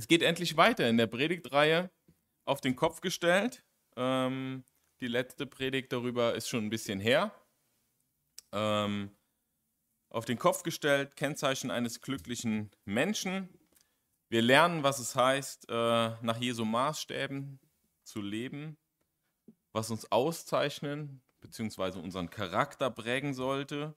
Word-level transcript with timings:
Es 0.00 0.08
geht 0.08 0.22
endlich 0.22 0.56
weiter 0.56 0.88
in 0.88 0.96
der 0.96 1.08
Predigtreihe 1.08 1.90
auf 2.46 2.62
den 2.62 2.74
Kopf 2.74 3.02
gestellt. 3.02 3.62
Ähm, 3.96 4.64
die 5.02 5.08
letzte 5.08 5.44
Predigt 5.44 5.92
darüber 5.92 6.34
ist 6.34 6.48
schon 6.48 6.64
ein 6.64 6.70
bisschen 6.70 7.00
her. 7.00 7.34
Ähm, 8.50 9.14
auf 10.08 10.24
den 10.24 10.38
Kopf 10.38 10.62
gestellt, 10.62 11.16
Kennzeichen 11.16 11.70
eines 11.70 12.00
glücklichen 12.00 12.70
Menschen. 12.86 13.50
Wir 14.30 14.40
lernen, 14.40 14.82
was 14.84 15.00
es 15.00 15.16
heißt, 15.16 15.68
äh, 15.68 15.72
nach 16.22 16.38
Jesu 16.38 16.64
Maßstäben 16.64 17.60
zu 18.02 18.22
leben, 18.22 18.78
was 19.74 19.90
uns 19.90 20.10
auszeichnen 20.10 21.20
bzw. 21.42 21.98
unseren 21.98 22.30
Charakter 22.30 22.88
prägen 22.88 23.34
sollte. 23.34 23.94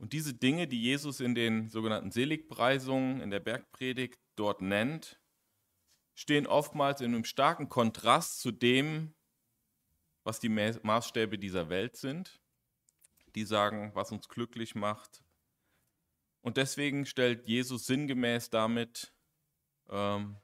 Und 0.00 0.14
diese 0.14 0.32
Dinge, 0.32 0.66
die 0.66 0.80
Jesus 0.80 1.20
in 1.20 1.34
den 1.34 1.68
sogenannten 1.68 2.12
Seligpreisungen 2.12 3.20
in 3.20 3.28
der 3.28 3.40
Bergpredigt 3.40 4.18
dort 4.38 4.60
nennt, 4.60 5.20
stehen 6.14 6.46
oftmals 6.46 7.00
in 7.00 7.14
einem 7.14 7.24
starken 7.24 7.68
Kontrast 7.68 8.40
zu 8.40 8.50
dem, 8.50 9.14
was 10.24 10.40
die 10.40 10.48
Maßstäbe 10.48 11.38
dieser 11.38 11.68
Welt 11.68 11.96
sind. 11.96 12.40
Die 13.34 13.44
sagen, 13.44 13.92
was 13.94 14.10
uns 14.10 14.28
glücklich 14.28 14.74
macht. 14.74 15.22
Und 16.40 16.56
deswegen 16.56 17.06
stellt 17.06 17.46
Jesus 17.46 17.86
sinngemäß 17.86 18.50
damit 18.50 19.12
ähm, 19.88 20.36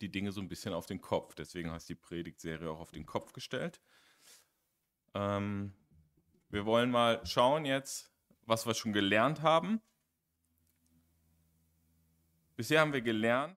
die 0.00 0.10
Dinge 0.10 0.32
so 0.32 0.40
ein 0.40 0.48
bisschen 0.48 0.74
auf 0.74 0.86
den 0.86 1.00
Kopf. 1.00 1.34
Deswegen 1.34 1.70
heißt 1.70 1.88
die 1.88 1.94
Predigtserie 1.94 2.70
auch 2.70 2.80
auf 2.80 2.92
den 2.92 3.06
Kopf 3.06 3.32
gestellt. 3.32 3.80
Ähm, 5.14 5.74
wir 6.48 6.66
wollen 6.66 6.90
mal 6.90 7.24
schauen 7.26 7.64
jetzt, 7.64 8.12
was 8.42 8.66
wir 8.66 8.74
schon 8.74 8.92
gelernt 8.92 9.42
haben. 9.42 9.80
Bisher 12.56 12.80
haben 12.80 12.92
wir 12.92 13.02
gelernt, 13.02 13.56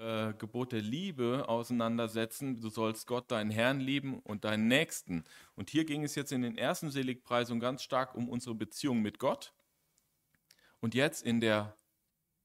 äh, 0.00 0.32
Gebot 0.38 0.72
der 0.72 0.80
Liebe 0.80 1.44
auseinandersetzen. 1.46 2.60
Du 2.60 2.70
sollst 2.70 3.06
Gott, 3.06 3.30
deinen 3.30 3.50
Herrn 3.50 3.80
lieben 3.80 4.18
und 4.20 4.44
deinen 4.44 4.66
Nächsten. 4.66 5.24
Und 5.56 5.68
hier 5.68 5.84
ging 5.84 6.04
es 6.04 6.14
jetzt 6.14 6.32
in 6.32 6.40
den 6.40 6.56
ersten 6.56 6.90
Seligpreisungen 6.90 7.60
ganz 7.60 7.82
stark 7.82 8.14
um 8.14 8.28
unsere 8.28 8.54
Beziehung 8.54 9.02
mit 9.02 9.18
Gott. 9.18 9.52
Und 10.80 10.94
jetzt 10.94 11.22
in 11.22 11.40
der, 11.40 11.76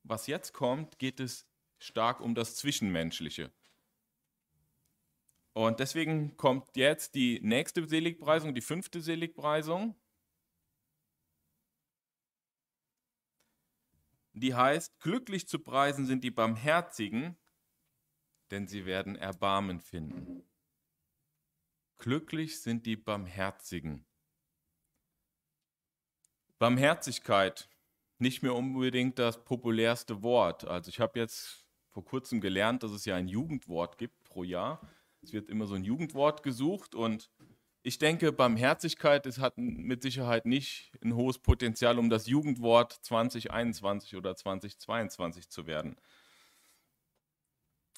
was 0.03 0.27
jetzt 0.27 0.53
kommt, 0.53 0.99
geht 0.99 1.21
es 1.21 1.47
stark 1.79 2.19
um 2.19 2.35
das 2.35 2.55
Zwischenmenschliche. 2.55 3.51
Und 5.53 5.79
deswegen 5.79 6.35
kommt 6.35 6.75
jetzt 6.75 7.15
die 7.15 7.39
nächste 7.41 7.87
Seligpreisung, 7.87 8.53
die 8.53 8.61
fünfte 8.61 8.99
Seligpreisung. 8.99 9.95
Die 14.33 14.53
heißt, 14.53 14.99
glücklich 14.99 15.47
zu 15.47 15.59
preisen 15.59 16.05
sind 16.05 16.25
die 16.25 16.31
Barmherzigen, 16.31 17.37
denn 18.51 18.67
sie 18.67 18.85
werden 18.85 19.15
Erbarmen 19.15 19.79
finden. 19.79 20.43
Glücklich 21.97 22.61
sind 22.61 22.85
die 22.85 22.95
Barmherzigen. 22.95 24.05
Barmherzigkeit, 26.59 27.69
nicht 28.17 28.43
mehr 28.43 28.55
unbedingt 28.55 29.19
das 29.19 29.43
populärste 29.43 30.23
Wort. 30.23 30.65
Also 30.65 30.89
ich 30.89 30.99
habe 30.99 31.19
jetzt 31.19 31.65
vor 31.89 32.05
kurzem 32.05 32.41
gelernt, 32.41 32.83
dass 32.83 32.91
es 32.91 33.05
ja 33.05 33.15
ein 33.15 33.27
Jugendwort 33.27 33.97
gibt 33.97 34.23
pro 34.23 34.43
Jahr. 34.43 34.81
Es 35.21 35.33
wird 35.33 35.49
immer 35.49 35.67
so 35.67 35.75
ein 35.75 35.83
Jugendwort 35.83 36.43
gesucht 36.43 36.95
und 36.95 37.29
ich 37.83 37.99
denke, 37.99 38.31
Barmherzigkeit 38.31 39.27
ist, 39.27 39.39
hat 39.39 39.57
mit 39.57 40.01
Sicherheit 40.01 40.45
nicht 40.45 40.91
ein 41.03 41.15
hohes 41.15 41.37
Potenzial, 41.37 41.99
um 41.99 42.09
das 42.09 42.25
Jugendwort 42.25 42.93
2021 42.93 44.15
oder 44.15 44.35
2022 44.35 45.49
zu 45.49 45.67
werden. 45.67 45.95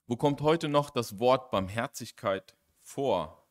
Wo 0.09 0.15
kommt 0.15 0.39
heute 0.39 0.69
noch 0.69 0.89
das 0.89 1.19
Wort 1.19 1.51
Barmherzigkeit 1.51 2.55
vor? 2.79 3.45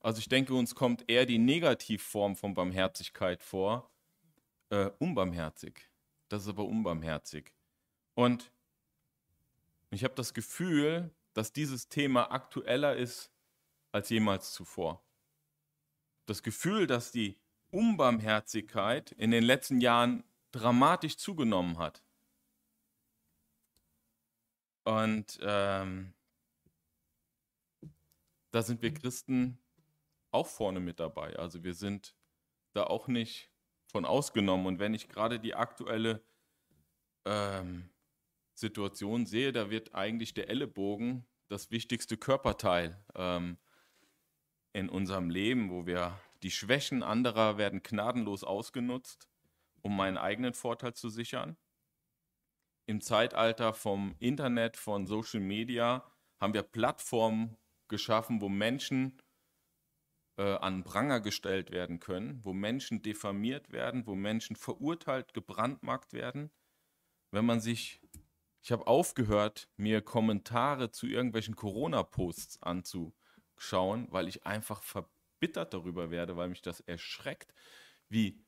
Also 0.00 0.18
ich 0.18 0.28
denke, 0.28 0.52
uns 0.54 0.74
kommt 0.74 1.08
eher 1.08 1.24
die 1.24 1.38
Negativform 1.38 2.36
von 2.36 2.52
Barmherzigkeit 2.52 3.42
vor. 3.42 3.90
Äh, 4.68 4.90
unbarmherzig. 4.98 5.88
Das 6.28 6.42
ist 6.42 6.48
aber 6.48 6.66
unbarmherzig. 6.66 7.54
Und 8.14 8.52
ich 9.90 10.04
habe 10.04 10.14
das 10.14 10.34
Gefühl, 10.34 11.14
dass 11.32 11.52
dieses 11.52 11.88
Thema 11.88 12.30
aktueller 12.30 12.94
ist 12.94 13.32
als 13.92 14.10
jemals 14.10 14.52
zuvor. 14.52 15.02
Das 16.26 16.42
Gefühl, 16.42 16.86
dass 16.86 17.10
die 17.10 17.38
Unbarmherzigkeit 17.70 19.12
in 19.12 19.30
den 19.30 19.44
letzten 19.44 19.80
Jahren 19.80 20.24
dramatisch 20.50 21.16
zugenommen 21.16 21.78
hat. 21.78 22.02
Und 24.86 25.40
ähm, 25.42 26.14
da 28.52 28.62
sind 28.62 28.82
wir 28.82 28.94
Christen 28.94 29.58
auch 30.30 30.46
vorne 30.46 30.78
mit 30.78 31.00
dabei. 31.00 31.36
Also 31.36 31.64
wir 31.64 31.74
sind 31.74 32.14
da 32.72 32.84
auch 32.84 33.08
nicht 33.08 33.50
von 33.88 34.04
ausgenommen. 34.04 34.64
Und 34.66 34.78
wenn 34.78 34.94
ich 34.94 35.08
gerade 35.08 35.40
die 35.40 35.56
aktuelle 35.56 36.22
ähm, 37.24 37.90
Situation 38.54 39.26
sehe, 39.26 39.50
da 39.50 39.70
wird 39.70 39.92
eigentlich 39.96 40.34
der 40.34 40.48
Ellenbogen 40.50 41.26
das 41.48 41.72
wichtigste 41.72 42.16
Körperteil 42.16 42.96
ähm, 43.16 43.58
in 44.72 44.88
unserem 44.88 45.30
Leben, 45.30 45.68
wo 45.68 45.84
wir 45.84 46.16
die 46.44 46.52
Schwächen 46.52 47.02
anderer 47.02 47.58
werden 47.58 47.82
gnadenlos 47.82 48.44
ausgenutzt, 48.44 49.28
um 49.82 49.96
meinen 49.96 50.16
eigenen 50.16 50.54
Vorteil 50.54 50.94
zu 50.94 51.08
sichern 51.08 51.56
im 52.86 53.00
Zeitalter 53.00 53.74
vom 53.74 54.14
Internet, 54.18 54.76
von 54.76 55.06
Social 55.06 55.40
Media, 55.40 56.04
haben 56.40 56.54
wir 56.54 56.62
Plattformen 56.62 57.56
geschaffen, 57.88 58.40
wo 58.40 58.48
Menschen 58.48 59.20
äh, 60.38 60.54
an 60.56 60.84
Pranger 60.84 61.20
gestellt 61.20 61.70
werden 61.70 62.00
können, 62.00 62.40
wo 62.44 62.52
Menschen 62.52 63.02
diffamiert 63.02 63.72
werden, 63.72 64.06
wo 64.06 64.14
Menschen 64.14 64.56
verurteilt, 64.56 65.34
gebrandmarkt 65.34 66.12
werden. 66.12 66.50
Wenn 67.30 67.44
man 67.46 67.60
sich 67.60 68.00
Ich 68.62 68.72
habe 68.72 68.86
aufgehört, 68.88 69.68
mir 69.76 70.02
Kommentare 70.02 70.90
zu 70.90 71.06
irgendwelchen 71.06 71.54
Corona-Posts 71.54 72.62
anzuschauen, 72.62 74.08
weil 74.10 74.28
ich 74.28 74.44
einfach 74.44 74.82
verbittert 74.82 75.72
darüber 75.72 76.10
werde, 76.10 76.36
weil 76.36 76.48
mich 76.48 76.62
das 76.62 76.80
erschreckt, 76.80 77.54
wie 78.08 78.44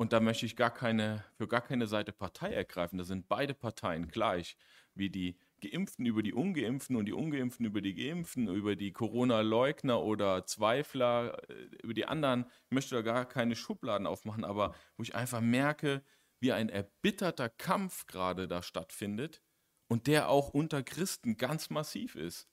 und 0.00 0.14
da 0.14 0.20
möchte 0.20 0.46
ich 0.46 0.56
gar 0.56 0.72
keine, 0.72 1.26
für 1.34 1.46
gar 1.46 1.60
keine 1.60 1.86
Seite 1.86 2.10
Partei 2.10 2.54
ergreifen. 2.54 2.96
Da 2.96 3.04
sind 3.04 3.28
beide 3.28 3.52
Parteien 3.52 4.08
gleich, 4.08 4.56
wie 4.94 5.10
die 5.10 5.36
Geimpften 5.60 6.06
über 6.06 6.22
die 6.22 6.32
Ungeimpften 6.32 6.96
und 6.96 7.04
die 7.04 7.12
Ungeimpften 7.12 7.66
über 7.66 7.82
die 7.82 7.94
Geimpften, 7.94 8.48
über 8.48 8.76
die 8.76 8.92
Corona-Leugner 8.94 10.00
oder 10.00 10.46
Zweifler, 10.46 11.38
äh, 11.50 11.52
über 11.82 11.92
die 11.92 12.06
anderen. 12.06 12.46
Ich 12.64 12.70
möchte 12.70 12.94
da 12.94 13.02
gar 13.02 13.28
keine 13.28 13.54
Schubladen 13.54 14.06
aufmachen, 14.06 14.42
aber 14.42 14.74
wo 14.96 15.02
ich 15.02 15.14
einfach 15.14 15.42
merke, 15.42 16.02
wie 16.40 16.52
ein 16.52 16.70
erbitterter 16.70 17.50
Kampf 17.50 18.06
gerade 18.06 18.48
da 18.48 18.62
stattfindet 18.62 19.42
und 19.86 20.06
der 20.06 20.30
auch 20.30 20.48
unter 20.48 20.82
Christen 20.82 21.36
ganz 21.36 21.68
massiv 21.68 22.14
ist. 22.14 22.48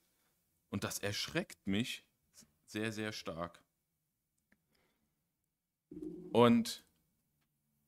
Und 0.69 0.83
das 0.83 0.99
erschreckt 0.99 1.65
mich 1.65 2.05
sehr, 2.65 2.91
sehr 2.91 3.13
stark. 3.13 3.63
Und 6.33 6.85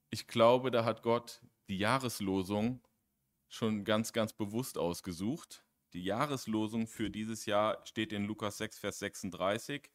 ich 0.10 0.28
glaube, 0.28 0.72
da 0.72 0.86
hat 0.86 1.04
Gott 1.04 1.42
die 1.68 1.78
Jahreslosung 1.78 2.82
schon 3.48 3.84
ganz, 3.84 4.14
ganz 4.14 4.34
bewusst 4.34 4.78
ausgesucht. 4.78 5.64
Die 5.94 6.04
Jahreslosung 6.04 6.88
für 6.88 7.10
dieses 7.10 7.46
Jahr 7.46 7.86
steht 7.86 8.14
in 8.14 8.26
Lukas 8.26 8.58
6, 8.58 8.80
Vers 8.80 9.00
36. 9.00 9.90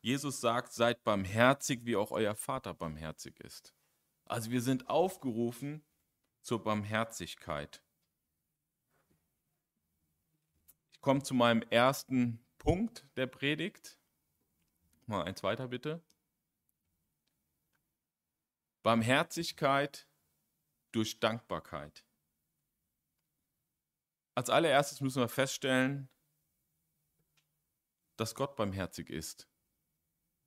Jesus 0.00 0.40
sagt, 0.40 0.72
seid 0.72 1.04
barmherzig, 1.04 1.84
wie 1.84 1.96
auch 1.96 2.10
euer 2.10 2.34
Vater 2.34 2.74
barmherzig 2.74 3.40
ist. 3.40 3.74
Also 4.26 4.50
wir 4.50 4.60
sind 4.60 4.88
aufgerufen 4.88 5.84
zur 6.42 6.62
Barmherzigkeit. 6.62 7.82
Ich 10.92 11.00
komme 11.00 11.22
zu 11.22 11.34
meinem 11.34 11.62
ersten 11.70 12.40
Punkt 12.58 13.06
der 13.16 13.26
Predigt. 13.26 13.98
Mal 15.06 15.24
ein 15.24 15.36
zweiter 15.36 15.68
bitte. 15.68 16.02
Barmherzigkeit 18.86 20.08
durch 20.92 21.18
Dankbarkeit. 21.18 22.06
Als 24.36 24.48
allererstes 24.48 25.00
müssen 25.00 25.20
wir 25.20 25.28
feststellen, 25.28 26.08
dass 28.14 28.36
Gott 28.36 28.54
barmherzig 28.54 29.10
ist. 29.10 29.48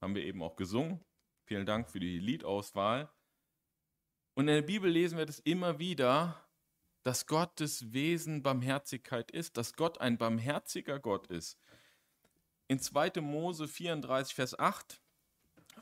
Haben 0.02 0.16
wir 0.16 0.24
eben 0.24 0.42
auch 0.42 0.56
gesungen. 0.56 1.04
Vielen 1.48 1.66
Dank 1.66 1.90
für 1.90 2.00
die 2.00 2.18
Liedauswahl. 2.18 3.14
Und 4.36 4.48
in 4.48 4.56
der 4.56 4.62
Bibel 4.62 4.90
lesen 4.90 5.18
wir 5.18 5.26
das 5.26 5.40
immer 5.40 5.78
wieder, 5.78 6.50
dass 7.04 7.26
Gottes 7.26 7.92
Wesen 7.92 8.42
Barmherzigkeit 8.42 9.32
ist, 9.32 9.58
dass 9.58 9.74
Gott 9.74 10.00
ein 10.00 10.18
barmherziger 10.18 10.98
Gott 11.02 11.28
ist. 11.28 11.60
In 12.70 12.80
2. 12.80 13.20
Mose 13.20 13.68
34, 13.68 14.34
Vers 14.34 14.58
8 14.58 15.02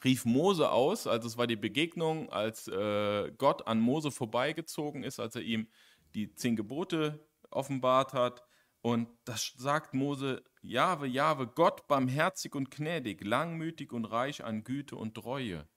rief 0.08 0.24
Mose 0.24 0.72
aus, 0.72 1.06
also 1.06 1.28
es 1.28 1.38
war 1.38 1.48
die 1.48 1.58
Begegnung, 1.58 2.30
als 2.30 2.70
äh, 2.70 3.30
Gott 3.38 3.68
an 3.68 3.82
Mose 3.82 4.10
vorbeigezogen 4.10 5.04
ist, 5.04 5.20
als 5.20 5.36
er 5.36 5.42
ihm 5.42 5.68
die 6.16 6.34
zehn 6.34 6.56
Gebote 6.56 7.28
offenbart 7.52 8.14
hat. 8.14 8.46
Und 8.82 9.10
das 9.26 9.54
sagt 9.58 9.94
Mose, 9.94 10.44
Jahwe, 10.62 11.08
Jahwe, 11.08 11.48
Gott 11.48 11.88
barmherzig 11.88 12.56
und 12.56 12.72
gnädig, 12.72 13.22
langmütig 13.26 13.92
und 13.92 14.06
reich 14.06 14.46
an 14.46 14.64
Güte 14.64 14.96
und 14.96 15.16
Treue. 15.16 15.68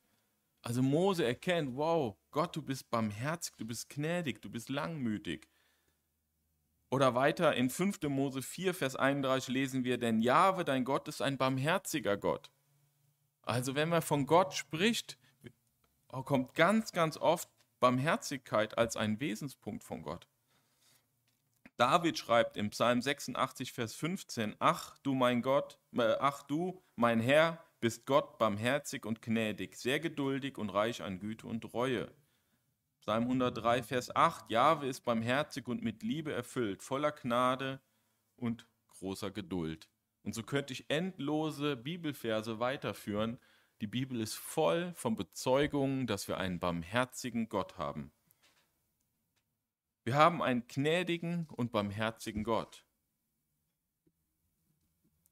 Also 0.63 0.81
Mose 0.81 1.25
erkennt, 1.25 1.77
wow, 1.77 2.17
Gott, 2.31 2.55
du 2.55 2.63
bist 2.63 2.89
barmherzig, 2.89 3.57
du 3.57 3.67
bist 3.67 3.89
gnädig, 3.89 4.41
du 4.43 4.49
bist 4.49 4.69
langmütig. 4.69 5.49
Oder 6.89 7.17
weiter 7.17 7.57
in 7.57 7.69
5. 7.69 8.03
Mose 8.03 8.43
4, 8.43 8.75
Vers 8.75 8.95
31 8.95 9.53
lesen 9.53 9.83
wir, 9.83 9.99
denn 9.99 10.21
Jahwe, 10.21 10.65
dein 10.65 10.85
Gott, 10.85 11.09
ist 11.09 11.21
ein 11.21 11.37
barmherziger 11.37 12.17
Gott 12.17 12.53
also 13.43 13.75
wenn 13.75 13.89
man 13.89 14.03
von 14.03 14.27
Gott 14.27 14.55
spricht, 14.55 15.19
kommt 16.09 16.55
ganz, 16.55 16.93
ganz 16.93 17.17
oft 17.17 17.49
Barmherzigkeit 17.79 18.77
als 18.77 18.97
ein 18.97 19.21
Wesenspunkt 19.21 19.85
von 19.85 20.03
Gott. 20.03 20.29
David 21.77 22.19
schreibt 22.19 22.59
im 22.59 22.71
Psalm 22.71 23.01
86, 23.01 23.73
Vers 23.73 23.95
15, 23.95 24.57
Ach 24.59 24.99
du 24.99 25.15
mein 25.15 25.41
Gott, 25.41 25.79
äh, 25.97 26.15
ach 26.21 26.43
du, 26.43 26.83
mein 26.95 27.21
Herr, 27.21 27.65
bist 27.81 28.05
Gott 28.05 28.37
barmherzig 28.39 29.07
und 29.07 29.23
gnädig, 29.23 29.77
sehr 29.77 29.99
geduldig 29.99 30.59
und 30.59 30.69
reich 30.69 31.03
an 31.03 31.19
Güte 31.19 31.47
und 31.47 31.73
Reue. 31.73 32.13
Psalm 33.01 33.25
103, 33.25 33.83
Vers 33.83 34.15
8, 34.15 34.51
Jahwe 34.51 34.89
ist 34.89 35.07
barmherzig 35.07 35.67
und 35.69 35.83
mit 35.83 36.03
Liebe 36.03 36.35
erfüllt, 36.35 36.83
voller 36.83 37.13
Gnade 37.13 37.81
und 38.37 38.67
großer 38.89 39.31
Geduld. 39.31 39.89
Und 40.23 40.35
so 40.35 40.43
könnte 40.43 40.73
ich 40.73 40.91
endlose 40.91 41.77
Bibelverse 41.77 42.61
weiterführen. 42.61 43.39
Die 43.81 43.87
Bibel 43.87 44.21
ist 44.21 44.35
voll 44.35 44.93
von 44.95 45.17
Bezeugungen, 45.17 46.07
dass 46.07 46.29
wir 46.29 46.37
einen 46.37 46.61
barmherzigen 46.61 47.49
Gott 47.49 47.79
haben. 47.79 48.13
Wir 50.05 50.15
haben 50.15 50.43
einen 50.43 50.67
gnädigen 50.67 51.47
und 51.51 51.73
barmherzigen 51.73 52.45
Gott. 52.45 52.85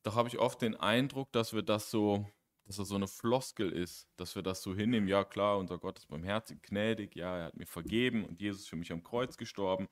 Doch 0.03 0.15
habe 0.15 0.29
ich 0.29 0.39
oft 0.39 0.63
den 0.63 0.77
Eindruck, 0.77 1.33
dass 1.33 1.53
wir 1.53 1.63
das 1.63 1.91
so, 1.91 2.27
dass 2.65 2.77
das 2.77 2.89
so 2.89 2.95
eine 2.95 3.09
Floskel 3.09 3.73
ist, 3.73 4.09
dass 4.17 4.37
wir 4.37 4.43
das 4.43 4.63
so 4.63 4.75
hinnehmen, 4.75 5.09
ja 5.09 5.25
klar, 5.25 5.59
unser 5.59 5.79
Gott 5.79 5.99
ist 5.99 6.09
barmherzig, 6.09 6.63
gnädig, 6.63 7.17
ja, 7.17 7.37
er 7.37 7.45
hat 7.47 7.57
mir 7.57 7.67
vergeben 7.67 8.25
und 8.25 8.41
Jesus 8.41 8.63
ist 8.63 8.69
für 8.69 8.77
mich 8.77 8.93
am 8.93 9.03
Kreuz 9.03 9.37
gestorben. 9.37 9.89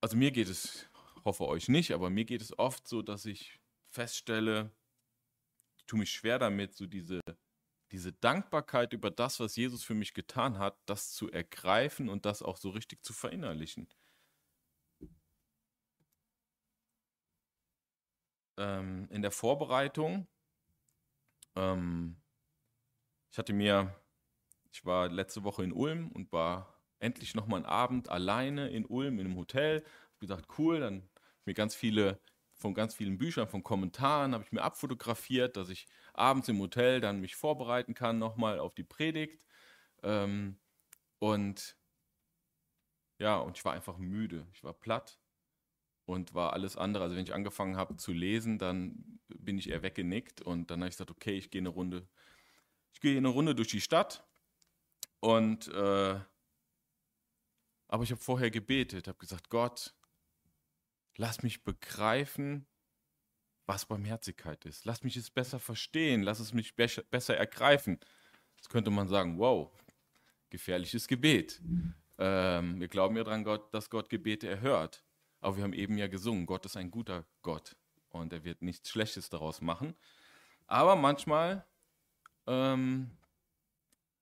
Also 0.00 0.16
mir 0.16 0.30
geht 0.30 0.48
es 0.48 0.88
hoffe 1.26 1.46
euch 1.46 1.68
nicht, 1.68 1.92
aber 1.92 2.08
mir 2.08 2.24
geht 2.24 2.40
es 2.40 2.58
oft 2.58 2.88
so, 2.88 3.02
dass 3.02 3.26
ich 3.26 3.60
feststelle, 3.90 4.70
ich 5.76 5.84
tue 5.86 5.98
mich 5.98 6.12
schwer 6.12 6.38
damit, 6.38 6.74
so 6.74 6.86
diese, 6.86 7.20
diese 7.92 8.12
Dankbarkeit 8.12 8.92
über 8.92 9.10
das, 9.10 9.40
was 9.40 9.56
Jesus 9.56 9.84
für 9.84 9.94
mich 9.94 10.14
getan 10.14 10.58
hat, 10.58 10.78
das 10.86 11.12
zu 11.12 11.30
ergreifen 11.30 12.08
und 12.08 12.24
das 12.26 12.42
auch 12.42 12.56
so 12.56 12.70
richtig 12.70 13.04
zu 13.04 13.12
verinnerlichen. 13.12 13.88
Ähm, 18.58 19.08
in 19.10 19.20
der 19.22 19.32
Vorbereitung, 19.32 20.26
ähm, 21.56 22.16
ich 23.32 23.38
hatte 23.38 23.52
mir, 23.52 23.94
ich 24.72 24.84
war 24.84 25.08
letzte 25.08 25.44
Woche 25.44 25.64
in 25.64 25.72
Ulm 25.72 26.10
und 26.12 26.32
war 26.32 26.80
endlich 27.00 27.34
nochmal 27.34 27.60
einen 27.60 27.66
Abend 27.66 28.08
alleine 28.08 28.68
in 28.70 28.86
Ulm 28.86 29.18
in 29.18 29.26
einem 29.26 29.36
Hotel. 29.36 29.84
Hab 30.12 30.20
gedacht, 30.20 30.46
cool, 30.58 30.80
dann 30.80 31.08
mir 31.46 31.54
ganz 31.54 31.74
viele 31.74 32.20
von 32.56 32.74
ganz 32.74 32.94
vielen 32.94 33.18
Büchern, 33.18 33.48
von 33.48 33.62
Kommentaren 33.62 34.32
habe 34.32 34.44
ich 34.44 34.52
mir 34.52 34.62
abfotografiert, 34.62 35.56
dass 35.56 35.68
ich 35.68 35.86
abends 36.14 36.48
im 36.48 36.58
Hotel 36.58 37.00
dann 37.00 37.20
mich 37.20 37.36
vorbereiten 37.36 37.94
kann 37.94 38.18
nochmal 38.18 38.58
auf 38.58 38.74
die 38.74 38.82
Predigt. 38.82 39.44
Ähm, 40.02 40.58
und 41.18 41.76
ja, 43.18 43.36
und 43.38 43.56
ich 43.58 43.64
war 43.64 43.74
einfach 43.74 43.98
müde. 43.98 44.46
Ich 44.52 44.64
war 44.64 44.72
platt 44.72 45.18
und 46.06 46.34
war 46.34 46.52
alles 46.52 46.76
andere. 46.76 47.04
Also 47.04 47.16
wenn 47.16 47.24
ich 47.24 47.34
angefangen 47.34 47.76
habe 47.76 47.96
zu 47.96 48.12
lesen, 48.12 48.58
dann 48.58 49.20
bin 49.28 49.58
ich 49.58 49.68
eher 49.68 49.82
weggenickt 49.82 50.40
und 50.40 50.70
dann 50.70 50.80
habe 50.80 50.88
ich 50.88 50.94
gesagt, 50.94 51.10
okay, 51.10 51.36
ich 51.36 51.50
gehe 51.50 51.60
eine 51.60 51.68
Runde, 51.68 52.08
ich 52.92 53.00
gehe 53.00 53.16
eine 53.16 53.28
Runde 53.28 53.54
durch 53.54 53.68
die 53.68 53.80
Stadt 53.80 54.26
und 55.20 55.68
äh, 55.68 56.20
aber 57.88 58.02
ich 58.02 58.10
habe 58.10 58.20
vorher 58.20 58.50
gebetet, 58.50 59.08
habe 59.08 59.18
gesagt, 59.18 59.48
Gott, 59.48 59.94
Lass 61.16 61.42
mich 61.42 61.64
begreifen, 61.64 62.66
was 63.66 63.86
Barmherzigkeit 63.86 64.64
ist. 64.64 64.84
Lass 64.84 65.02
mich 65.02 65.16
es 65.16 65.30
besser 65.30 65.58
verstehen. 65.58 66.22
Lass 66.22 66.40
es 66.40 66.52
mich 66.52 66.76
be 66.76 66.86
besser 67.10 67.36
ergreifen. 67.36 67.98
Jetzt 68.56 68.68
könnte 68.68 68.90
man 68.90 69.08
sagen, 69.08 69.38
wow, 69.38 69.70
gefährliches 70.50 71.08
Gebet. 71.08 71.60
Ähm, 72.18 72.80
wir 72.80 72.88
glauben 72.88 73.16
ja 73.16 73.24
daran, 73.24 73.44
Gott, 73.44 73.72
dass 73.74 73.90
Gott 73.90 74.08
Gebete 74.08 74.48
erhört. 74.48 75.04
Aber 75.40 75.56
wir 75.56 75.64
haben 75.64 75.72
eben 75.72 75.98
ja 75.98 76.06
gesungen, 76.06 76.46
Gott 76.46 76.64
ist 76.64 76.76
ein 76.76 76.90
guter 76.90 77.26
Gott 77.42 77.76
und 78.08 78.32
er 78.32 78.44
wird 78.44 78.62
nichts 78.62 78.88
Schlechtes 78.88 79.28
daraus 79.28 79.60
machen. 79.60 79.94
Aber 80.66 80.96
manchmal 80.96 81.66
ähm, 82.46 83.10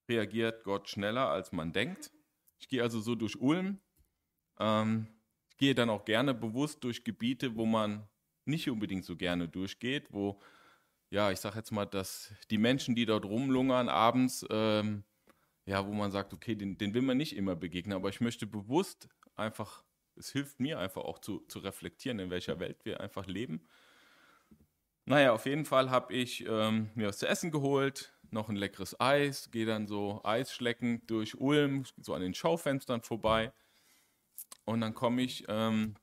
reagiert 0.08 0.64
Gott 0.64 0.88
schneller, 0.88 1.28
als 1.28 1.52
man 1.52 1.72
denkt. 1.72 2.10
Ich 2.58 2.68
gehe 2.68 2.82
also 2.82 3.00
so 3.00 3.14
durch 3.14 3.40
Ulm. 3.40 3.80
Ähm, 4.58 5.06
gehe 5.56 5.74
dann 5.74 5.90
auch 5.90 6.04
gerne 6.04 6.34
bewusst 6.34 6.82
durch 6.84 7.04
Gebiete, 7.04 7.56
wo 7.56 7.66
man 7.66 8.08
nicht 8.44 8.68
unbedingt 8.68 9.04
so 9.04 9.16
gerne 9.16 9.48
durchgeht, 9.48 10.08
wo, 10.10 10.40
ja, 11.10 11.30
ich 11.30 11.40
sage 11.40 11.56
jetzt 11.56 11.70
mal, 11.70 11.86
dass 11.86 12.32
die 12.50 12.58
Menschen, 12.58 12.94
die 12.94 13.06
dort 13.06 13.24
rumlungern 13.24 13.88
abends, 13.88 14.44
ähm, 14.50 15.04
ja, 15.66 15.86
wo 15.86 15.92
man 15.92 16.10
sagt, 16.10 16.32
okay, 16.34 16.54
den, 16.54 16.76
den 16.76 16.92
will 16.94 17.02
man 17.02 17.16
nicht 17.16 17.36
immer 17.36 17.56
begegnen, 17.56 17.94
aber 17.94 18.08
ich 18.10 18.20
möchte 18.20 18.46
bewusst 18.46 19.08
einfach, 19.34 19.82
es 20.16 20.30
hilft 20.30 20.60
mir 20.60 20.78
einfach 20.78 21.02
auch 21.02 21.18
zu, 21.18 21.40
zu 21.48 21.60
reflektieren, 21.60 22.18
in 22.18 22.30
welcher 22.30 22.60
Welt 22.60 22.84
wir 22.84 23.00
einfach 23.00 23.26
leben. 23.26 23.66
Naja, 25.06 25.32
auf 25.32 25.46
jeden 25.46 25.64
Fall 25.64 25.90
habe 25.90 26.14
ich 26.14 26.46
ähm, 26.48 26.90
mir 26.94 27.08
was 27.08 27.18
zu 27.18 27.28
essen 27.28 27.50
geholt, 27.50 28.14
noch 28.30 28.48
ein 28.48 28.56
leckeres 28.56 28.98
Eis, 29.00 29.50
gehe 29.50 29.66
dann 29.66 29.86
so 29.86 30.20
Eisschlecken 30.24 31.06
durch 31.06 31.34
Ulm, 31.38 31.84
so 32.00 32.14
an 32.14 32.22
den 32.22 32.34
Schaufenstern 32.34 33.02
vorbei. 33.02 33.52
Und 34.64 34.80
dann 34.80 34.94
komme 34.94 35.22
ich 35.22 35.44
ähm, 35.48 35.96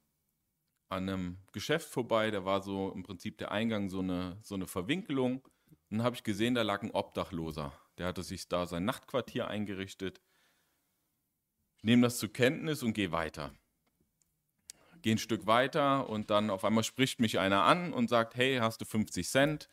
an 0.89 1.09
einem 1.09 1.37
Geschäft 1.51 1.89
vorbei, 1.89 2.31
da 2.31 2.45
war 2.45 2.61
so 2.61 2.91
im 2.91 3.03
Prinzip 3.03 3.37
der 3.37 3.51
Eingang 3.51 3.89
so 3.89 3.99
eine, 3.99 4.37
so 4.43 4.55
eine 4.55 4.67
Verwinkelung. 4.67 5.41
Und 5.89 5.97
dann 5.97 6.03
habe 6.03 6.15
ich 6.15 6.23
gesehen, 6.23 6.53
da 6.53 6.61
lag 6.61 6.83
ein 6.83 6.91
Obdachloser. 6.91 7.73
Der 7.97 8.07
hatte 8.07 8.23
sich 8.23 8.47
da 8.47 8.65
sein 8.65 8.85
Nachtquartier 8.85 9.47
eingerichtet. 9.47 10.21
Ich 11.77 11.83
nehme 11.83 12.03
das 12.03 12.17
zur 12.17 12.31
Kenntnis 12.31 12.83
und 12.83 12.93
gehe 12.93 13.11
weiter. 13.11 13.53
Gehe 15.01 15.15
ein 15.15 15.17
Stück 15.17 15.47
weiter 15.47 16.09
und 16.09 16.29
dann 16.29 16.49
auf 16.49 16.63
einmal 16.63 16.83
spricht 16.83 17.19
mich 17.19 17.39
einer 17.39 17.63
an 17.63 17.91
und 17.91 18.07
sagt, 18.07 18.35
hey, 18.35 18.57
hast 18.57 18.81
du 18.81 18.85
50 18.85 19.27
Cent? 19.27 19.69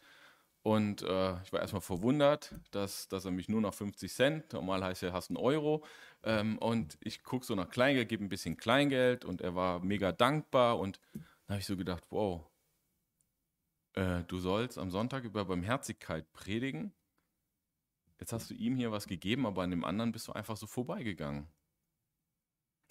Und 0.63 1.03
äh, 1.03 1.43
ich 1.43 1.53
war 1.53 1.61
erstmal 1.61 1.81
verwundert, 1.81 2.55
dass, 2.73 3.09
dass 3.09 3.25
er 3.25 3.31
mich 3.31 3.49
nur 3.49 3.61
noch 3.61 3.75
50 3.75 4.13
Cent, 4.13 4.53
normal 4.53 4.85
heißt 4.85 5.03
er, 5.03 5.13
hast 5.13 5.31
einen 5.31 5.37
Euro. 5.37 5.85
Ähm, 6.25 6.59
und 6.59 6.99
ich 7.01 7.23
gucke 7.23 7.47
so 7.47 7.55
nach 7.55 7.71
Kleingeld, 7.71 8.09
gebe 8.09 8.25
ein 8.25 8.29
bisschen 8.29 8.57
Kleingeld 8.57 9.25
und 9.25 9.41
er 9.41 9.55
war 9.55 9.81
mega 9.81 10.13
dankbar. 10.13 10.79
Und 10.79 11.01
dann 11.15 11.55
habe 11.55 11.61
ich 11.61 11.67
so 11.67 11.77
gedacht, 11.77 12.05
wow, 12.11 12.45
äh, 13.95 14.25
du 14.25 14.39
sollst 14.39 14.79
am 14.79 14.91
Sonntag 14.91 15.25
über 15.25 15.45
Barmherzigkeit 15.45 16.31
predigen. 16.33 16.93
Jetzt 18.19 18.33
hast 18.33 18.51
du 18.51 18.55
ihm 18.55 18.77
hier 18.77 18.91
was 18.91 19.07
gegeben, 19.07 19.47
aber 19.47 19.63
an 19.63 19.71
dem 19.71 19.85
anderen 19.85 20.13
bist 20.13 20.29
du 20.29 20.33
einfach 20.33 20.57
so 20.57 20.67
vorbeigegangen. 20.67 21.49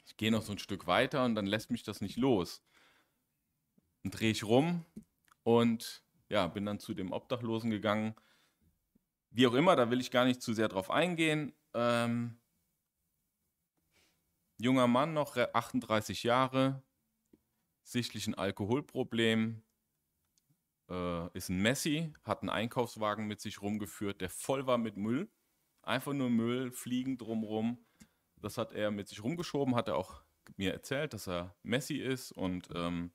Ich 0.05 0.15
gehe 0.15 0.31
noch 0.31 0.41
so 0.41 0.53
ein 0.53 0.57
Stück 0.57 0.87
weiter 0.87 1.25
und 1.25 1.35
dann 1.35 1.45
lässt 1.45 1.69
mich 1.69 1.83
das 1.83 1.99
nicht 1.99 2.15
los. 2.15 2.63
Dann 4.03 4.11
drehe 4.11 4.31
ich 4.31 4.45
rum 4.45 4.85
und 5.43 6.01
ja, 6.29 6.47
bin 6.47 6.65
dann 6.65 6.79
zu 6.79 6.93
dem 6.93 7.11
Obdachlosen 7.11 7.69
gegangen. 7.69 8.15
Wie 9.29 9.47
auch 9.47 9.53
immer, 9.53 9.75
da 9.75 9.89
will 9.89 10.01
ich 10.01 10.11
gar 10.11 10.25
nicht 10.25 10.41
zu 10.41 10.53
sehr 10.53 10.67
drauf 10.67 10.89
eingehen. 10.89 11.53
Ähm, 11.73 12.39
junger 14.57 14.87
Mann, 14.87 15.13
noch 15.13 15.37
38 15.37 16.23
Jahre, 16.23 16.83
sichtlich 17.83 18.27
ein 18.27 18.35
Alkoholproblem, 18.35 19.63
äh, 20.89 21.37
ist 21.37 21.49
ein 21.49 21.61
Messi, 21.61 22.13
hat 22.23 22.41
einen 22.41 22.49
Einkaufswagen 22.49 23.27
mit 23.27 23.41
sich 23.41 23.61
rumgeführt, 23.61 24.21
der 24.21 24.29
voll 24.29 24.65
war 24.67 24.77
mit 24.77 24.97
Müll. 24.97 25.29
Einfach 25.83 26.13
nur 26.13 26.29
Müll, 26.29 26.71
Fliegen 26.71 27.17
drumrum. 27.17 27.85
Das 28.35 28.57
hat 28.57 28.73
er 28.73 28.91
mit 28.91 29.07
sich 29.07 29.23
rumgeschoben, 29.23 29.75
hat 29.75 29.87
er 29.87 29.95
auch 29.95 30.21
mir 30.55 30.73
erzählt, 30.73 31.13
dass 31.13 31.27
er 31.27 31.55
Messi 31.63 31.97
ist. 31.97 32.31
Und 32.31 32.69
ähm, 32.73 33.11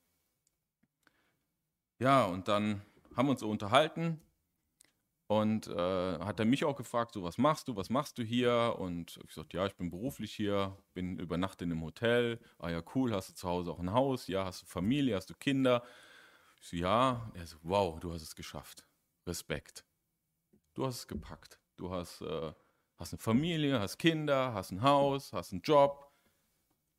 ja, 1.98 2.24
und 2.24 2.48
dann 2.48 2.82
haben 3.16 3.28
uns 3.28 3.40
so 3.40 3.50
unterhalten. 3.50 4.20
Und 5.28 5.66
äh, 5.66 6.18
hat 6.18 6.40
er 6.40 6.44
mich 6.44 6.64
auch 6.66 6.76
gefragt, 6.76 7.14
so 7.14 7.22
was 7.22 7.38
machst 7.38 7.66
du, 7.66 7.74
was 7.74 7.88
machst 7.88 8.18
du 8.18 8.22
hier? 8.22 8.76
Und 8.78 9.16
ich 9.22 9.28
gesagt, 9.28 9.54
ja, 9.54 9.64
ich 9.64 9.74
bin 9.76 9.88
beruflich 9.88 10.34
hier, 10.34 10.76
bin 10.92 11.18
über 11.18 11.38
Nacht 11.38 11.62
in 11.62 11.72
einem 11.72 11.82
Hotel. 11.82 12.38
Ah 12.58 12.68
ja, 12.68 12.82
cool, 12.94 13.14
hast 13.14 13.30
du 13.30 13.34
zu 13.34 13.48
Hause 13.48 13.70
auch 13.70 13.78
ein 13.78 13.92
Haus? 13.94 14.26
Ja, 14.26 14.44
hast 14.44 14.62
du 14.62 14.66
Familie, 14.66 15.16
hast 15.16 15.30
du 15.30 15.34
Kinder? 15.34 15.82
Ich 16.60 16.68
so, 16.68 16.76
ja. 16.76 17.30
Er 17.32 17.46
so, 17.46 17.56
wow, 17.62 17.98
du 17.98 18.12
hast 18.12 18.20
es 18.20 18.36
geschafft. 18.36 18.84
Respekt. 19.26 19.86
Du 20.74 20.84
hast 20.84 20.96
es 20.96 21.08
gepackt. 21.08 21.58
Du 21.76 21.90
hast, 21.90 22.20
äh, 22.20 22.52
hast 22.98 23.14
eine 23.14 23.20
Familie, 23.20 23.80
hast 23.80 23.98
Kinder, 23.98 24.52
hast 24.52 24.70
ein 24.70 24.82
Haus, 24.82 25.32
hast 25.32 25.52
einen 25.52 25.62
Job. 25.62 26.12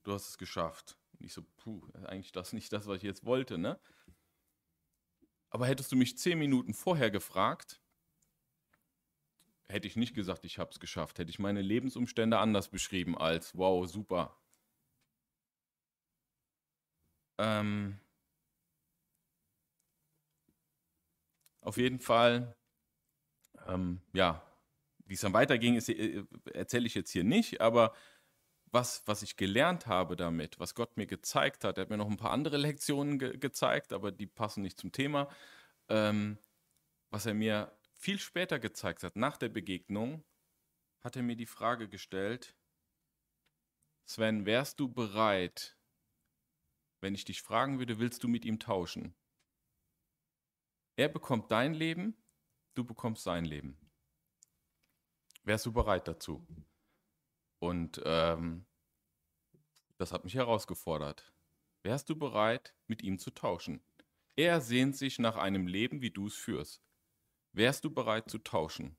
Du 0.02 0.12
hast 0.12 0.30
es 0.30 0.38
geschafft. 0.40 0.98
Und 1.20 1.26
ich 1.26 1.34
so, 1.34 1.44
puh, 1.58 1.82
eigentlich 2.06 2.32
das 2.32 2.52
nicht 2.52 2.74
das, 2.74 2.88
was 2.88 2.98
ich 2.98 3.04
jetzt 3.04 3.26
wollte, 3.26 3.60
ne? 3.60 3.80
Aber 5.54 5.68
hättest 5.68 5.92
du 5.92 5.96
mich 5.96 6.18
zehn 6.18 6.40
Minuten 6.40 6.74
vorher 6.74 7.12
gefragt, 7.12 7.80
hätte 9.68 9.88
ich 9.88 9.96
nicht 9.96 10.16
gesagt, 10.16 10.46
ich 10.46 10.58
habe 10.58 10.72
es 10.72 10.80
geschafft. 10.80 11.20
Hätte 11.20 11.30
ich 11.30 11.38
meine 11.38 11.62
Lebensumstände 11.62 12.40
anders 12.40 12.70
beschrieben 12.70 13.16
als, 13.16 13.56
wow, 13.56 13.88
super. 13.88 14.36
Ähm 17.38 18.00
auf 21.62 21.78
jeden 21.78 22.00
Fall, 22.00 22.56
ähm, 23.68 24.02
ja, 24.14 24.42
wie 25.06 25.14
es 25.16 25.22
dann 25.22 25.34
weiterging, 25.34 25.76
äh, 25.78 26.24
erzähle 26.54 26.88
ich 26.88 26.96
jetzt 26.96 27.12
hier 27.12 27.24
nicht, 27.24 27.62
aber 27.62 27.94
was, 28.74 29.04
was 29.06 29.22
ich 29.22 29.38
gelernt 29.38 29.86
habe 29.86 30.16
damit, 30.16 30.60
was 30.60 30.74
Gott 30.74 30.98
mir 30.98 31.06
gezeigt 31.06 31.64
hat, 31.64 31.78
er 31.78 31.84
hat 31.84 31.90
mir 31.92 31.98
noch 31.98 32.10
ein 32.10 32.18
paar 32.18 32.32
andere 32.32 32.58
Lektionen 32.58 33.20
ge 33.20 33.38
gezeigt, 33.38 33.94
aber 33.94 34.12
die 34.12 34.26
passen 34.26 34.64
nicht 34.64 34.80
zum 34.80 34.92
Thema, 34.92 35.30
ähm, 35.90 36.40
was 37.12 37.28
er 37.28 37.36
mir 37.36 37.78
viel 37.94 38.20
später 38.20 38.60
gezeigt 38.60 39.04
hat, 39.04 39.16
nach 39.16 39.38
der 39.38 39.50
Begegnung, 39.50 40.24
hat 41.02 41.16
er 41.16 41.24
mir 41.24 41.36
die 41.36 41.46
Frage 41.46 41.88
gestellt, 41.88 42.56
Sven, 44.06 44.46
wärst 44.46 44.80
du 44.80 44.90
bereit, 44.90 45.78
wenn 47.00 47.16
ich 47.16 47.26
dich 47.26 47.42
fragen 47.42 47.80
würde, 47.80 48.00
willst 48.00 48.24
du 48.24 48.28
mit 48.28 48.44
ihm 48.44 48.60
tauschen? 48.60 49.14
Er 50.96 51.10
bekommt 51.10 51.52
dein 51.52 51.74
Leben, 51.74 52.18
du 52.74 52.84
bekommst 52.84 53.24
sein 53.24 53.46
Leben. 53.46 53.78
Wärst 55.44 55.66
du 55.66 55.72
bereit 55.72 56.08
dazu? 56.08 56.46
Und 57.64 58.02
ähm, 58.04 58.66
das 59.96 60.12
hat 60.12 60.26
mich 60.26 60.36
herausgefordert. 60.36 61.32
Wärst 61.82 62.10
du 62.10 62.18
bereit, 62.18 62.76
mit 62.88 63.02
ihm 63.02 63.20
zu 63.20 63.32
tauschen? 63.32 63.82
Er 64.36 64.60
sehnt 64.60 64.98
sich 64.98 65.18
nach 65.18 65.38
einem 65.38 65.66
Leben, 65.68 66.02
wie 66.02 66.12
du 66.12 66.28
es 66.28 66.36
führst. 66.36 66.84
Wärst 67.54 67.86
du 67.86 67.90
bereit 67.90 68.30
zu 68.30 68.40
tauschen? 68.40 68.98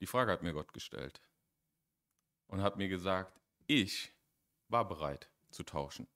Die 0.00 0.06
Frage 0.06 0.32
hat 0.32 0.42
mir 0.42 0.52
Gott 0.52 0.74
gestellt 0.74 1.22
und 2.46 2.60
hat 2.60 2.76
mir 2.76 2.90
gesagt, 2.90 3.40
ich 3.66 4.12
war 4.68 4.86
bereit 4.86 5.30
zu 5.48 5.62
tauschen. 5.62 6.06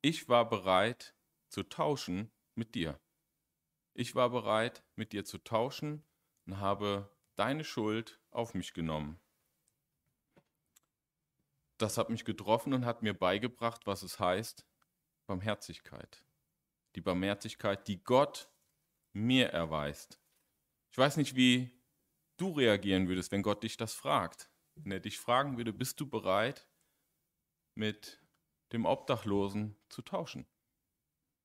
Ich 0.00 0.28
war 0.28 0.48
bereit 0.48 1.14
zu 1.46 1.62
tauschen 1.62 2.32
mit 2.56 2.74
dir. 2.74 2.98
Ich 3.94 4.16
war 4.16 4.30
bereit, 4.30 4.82
mit 4.96 5.12
dir 5.12 5.24
zu 5.24 5.38
tauschen 5.38 6.02
und 6.44 6.58
habe 6.58 7.08
deine 7.36 7.62
Schuld 7.62 8.18
auf 8.32 8.54
mich 8.54 8.74
genommen 8.74 9.20
das 11.82 11.98
hat 11.98 12.10
mich 12.10 12.24
getroffen 12.24 12.72
und 12.72 12.84
hat 12.84 13.02
mir 13.02 13.14
beigebracht, 13.14 13.86
was 13.86 14.02
es 14.02 14.18
heißt, 14.20 14.66
Barmherzigkeit. 15.26 16.24
Die 16.94 17.00
Barmherzigkeit, 17.00 17.88
die 17.88 18.02
Gott 18.02 18.50
mir 19.12 19.48
erweist. 19.48 20.20
Ich 20.90 20.98
weiß 20.98 21.16
nicht, 21.16 21.34
wie 21.34 21.70
du 22.36 22.52
reagieren 22.52 23.08
würdest, 23.08 23.32
wenn 23.32 23.42
Gott 23.42 23.62
dich 23.62 23.76
das 23.76 23.94
fragt. 23.94 24.50
Wenn 24.74 24.92
er 24.92 25.00
dich 25.00 25.18
fragen 25.18 25.56
würde, 25.56 25.72
bist 25.72 26.00
du 26.00 26.08
bereit, 26.08 26.68
mit 27.74 28.22
dem 28.72 28.84
Obdachlosen 28.84 29.76
zu 29.88 30.02
tauschen? 30.02 30.46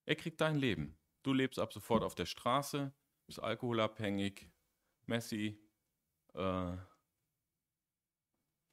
Er 0.06 0.16
kriegt 0.16 0.40
dein 0.42 0.56
Leben. 0.56 0.98
Du 1.24 1.34
lebst 1.34 1.60
ab 1.60 1.74
sofort 1.74 2.04
auf 2.04 2.16
der 2.16 2.26
Straße, 2.26 2.94
bist 3.26 3.42
alkoholabhängig, 3.42 4.50
Messi. 5.06 5.60
Äh, 6.34 6.78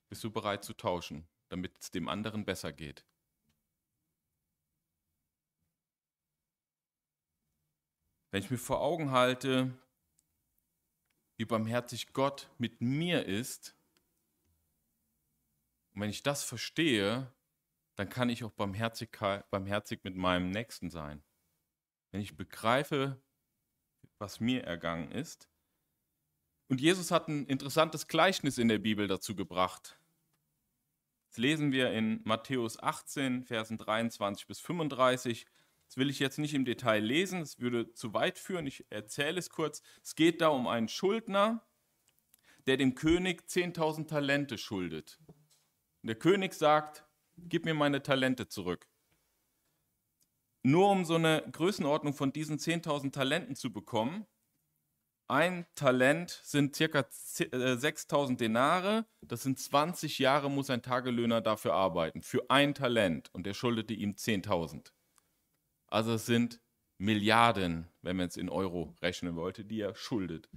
bist 0.08 0.22
du 0.22 0.30
bereit 0.30 0.64
zu 0.64 0.74
tauschen? 0.74 1.28
Damit 1.48 1.78
es 1.78 1.90
dem 1.90 2.08
anderen 2.08 2.44
besser 2.44 2.72
geht. 2.72 3.04
Wenn 8.30 8.42
ich 8.42 8.50
mir 8.50 8.58
vor 8.58 8.80
Augen 8.80 9.12
halte, 9.12 9.72
wie 11.36 11.44
barmherzig 11.44 12.12
Gott 12.12 12.50
mit 12.58 12.80
mir 12.80 13.26
ist, 13.26 13.76
und 15.92 16.00
wenn 16.00 16.10
ich 16.10 16.24
das 16.24 16.42
verstehe, 16.42 17.32
dann 17.94 18.08
kann 18.08 18.28
ich 18.28 18.42
auch 18.42 18.50
barmherzig, 18.50 19.10
barmherzig 19.50 20.02
mit 20.02 20.16
meinem 20.16 20.50
Nächsten 20.50 20.90
sein. 20.90 21.22
Wenn 22.10 22.20
ich 22.20 22.36
begreife, 22.36 23.22
was 24.18 24.40
mir 24.40 24.64
ergangen 24.64 25.12
ist. 25.12 25.48
Und 26.68 26.80
Jesus 26.80 27.10
hat 27.10 27.28
ein 27.28 27.46
interessantes 27.46 28.08
Gleichnis 28.08 28.58
in 28.58 28.68
der 28.68 28.78
Bibel 28.78 29.06
dazu 29.06 29.36
gebracht. 29.36 29.98
Das 31.34 31.40
lesen 31.40 31.72
wir 31.72 31.90
in 31.90 32.20
Matthäus 32.22 32.80
18, 32.80 33.42
Versen 33.42 33.76
23 33.76 34.46
bis 34.46 34.60
35. 34.60 35.46
Das 35.88 35.96
will 35.96 36.08
ich 36.08 36.20
jetzt 36.20 36.38
nicht 36.38 36.54
im 36.54 36.64
Detail 36.64 37.00
lesen, 37.00 37.40
es 37.40 37.58
würde 37.58 37.92
zu 37.92 38.14
weit 38.14 38.38
führen. 38.38 38.68
Ich 38.68 38.86
erzähle 38.88 39.40
es 39.40 39.50
kurz. 39.50 39.82
Es 40.04 40.14
geht 40.14 40.40
da 40.40 40.46
um 40.50 40.68
einen 40.68 40.86
Schuldner, 40.86 41.66
der 42.68 42.76
dem 42.76 42.94
König 42.94 43.48
10.000 43.48 44.06
Talente 44.06 44.58
schuldet. 44.58 45.18
Und 46.02 46.06
der 46.06 46.14
König 46.14 46.54
sagt, 46.54 47.04
gib 47.36 47.64
mir 47.64 47.74
meine 47.74 48.00
Talente 48.00 48.46
zurück. 48.46 48.86
Nur 50.62 50.88
um 50.88 51.04
so 51.04 51.16
eine 51.16 51.44
Größenordnung 51.50 52.14
von 52.14 52.32
diesen 52.32 52.58
10.000 52.58 53.10
Talenten 53.10 53.56
zu 53.56 53.72
bekommen, 53.72 54.24
ein 55.28 55.66
Talent 55.74 56.40
sind 56.42 56.76
circa 56.76 57.06
6000 57.10 58.40
äh, 58.40 58.44
Denare. 58.44 59.06
Das 59.22 59.42
sind 59.42 59.58
20 59.58 60.18
Jahre, 60.18 60.50
muss 60.50 60.70
ein 60.70 60.82
Tagelöhner 60.82 61.40
dafür 61.40 61.74
arbeiten. 61.74 62.22
Für 62.22 62.50
ein 62.50 62.74
Talent. 62.74 63.30
Und 63.32 63.46
er 63.46 63.54
schuldete 63.54 63.94
ihm 63.94 64.12
10.000. 64.12 64.92
Also 65.86 66.14
es 66.14 66.26
sind 66.26 66.60
Milliarden, 66.98 67.88
wenn 68.02 68.16
man 68.16 68.28
es 68.28 68.36
in 68.36 68.48
Euro 68.48 68.96
rechnen 69.02 69.36
wollte, 69.36 69.64
die 69.64 69.80
er 69.80 69.94
schuldet. 69.94 70.48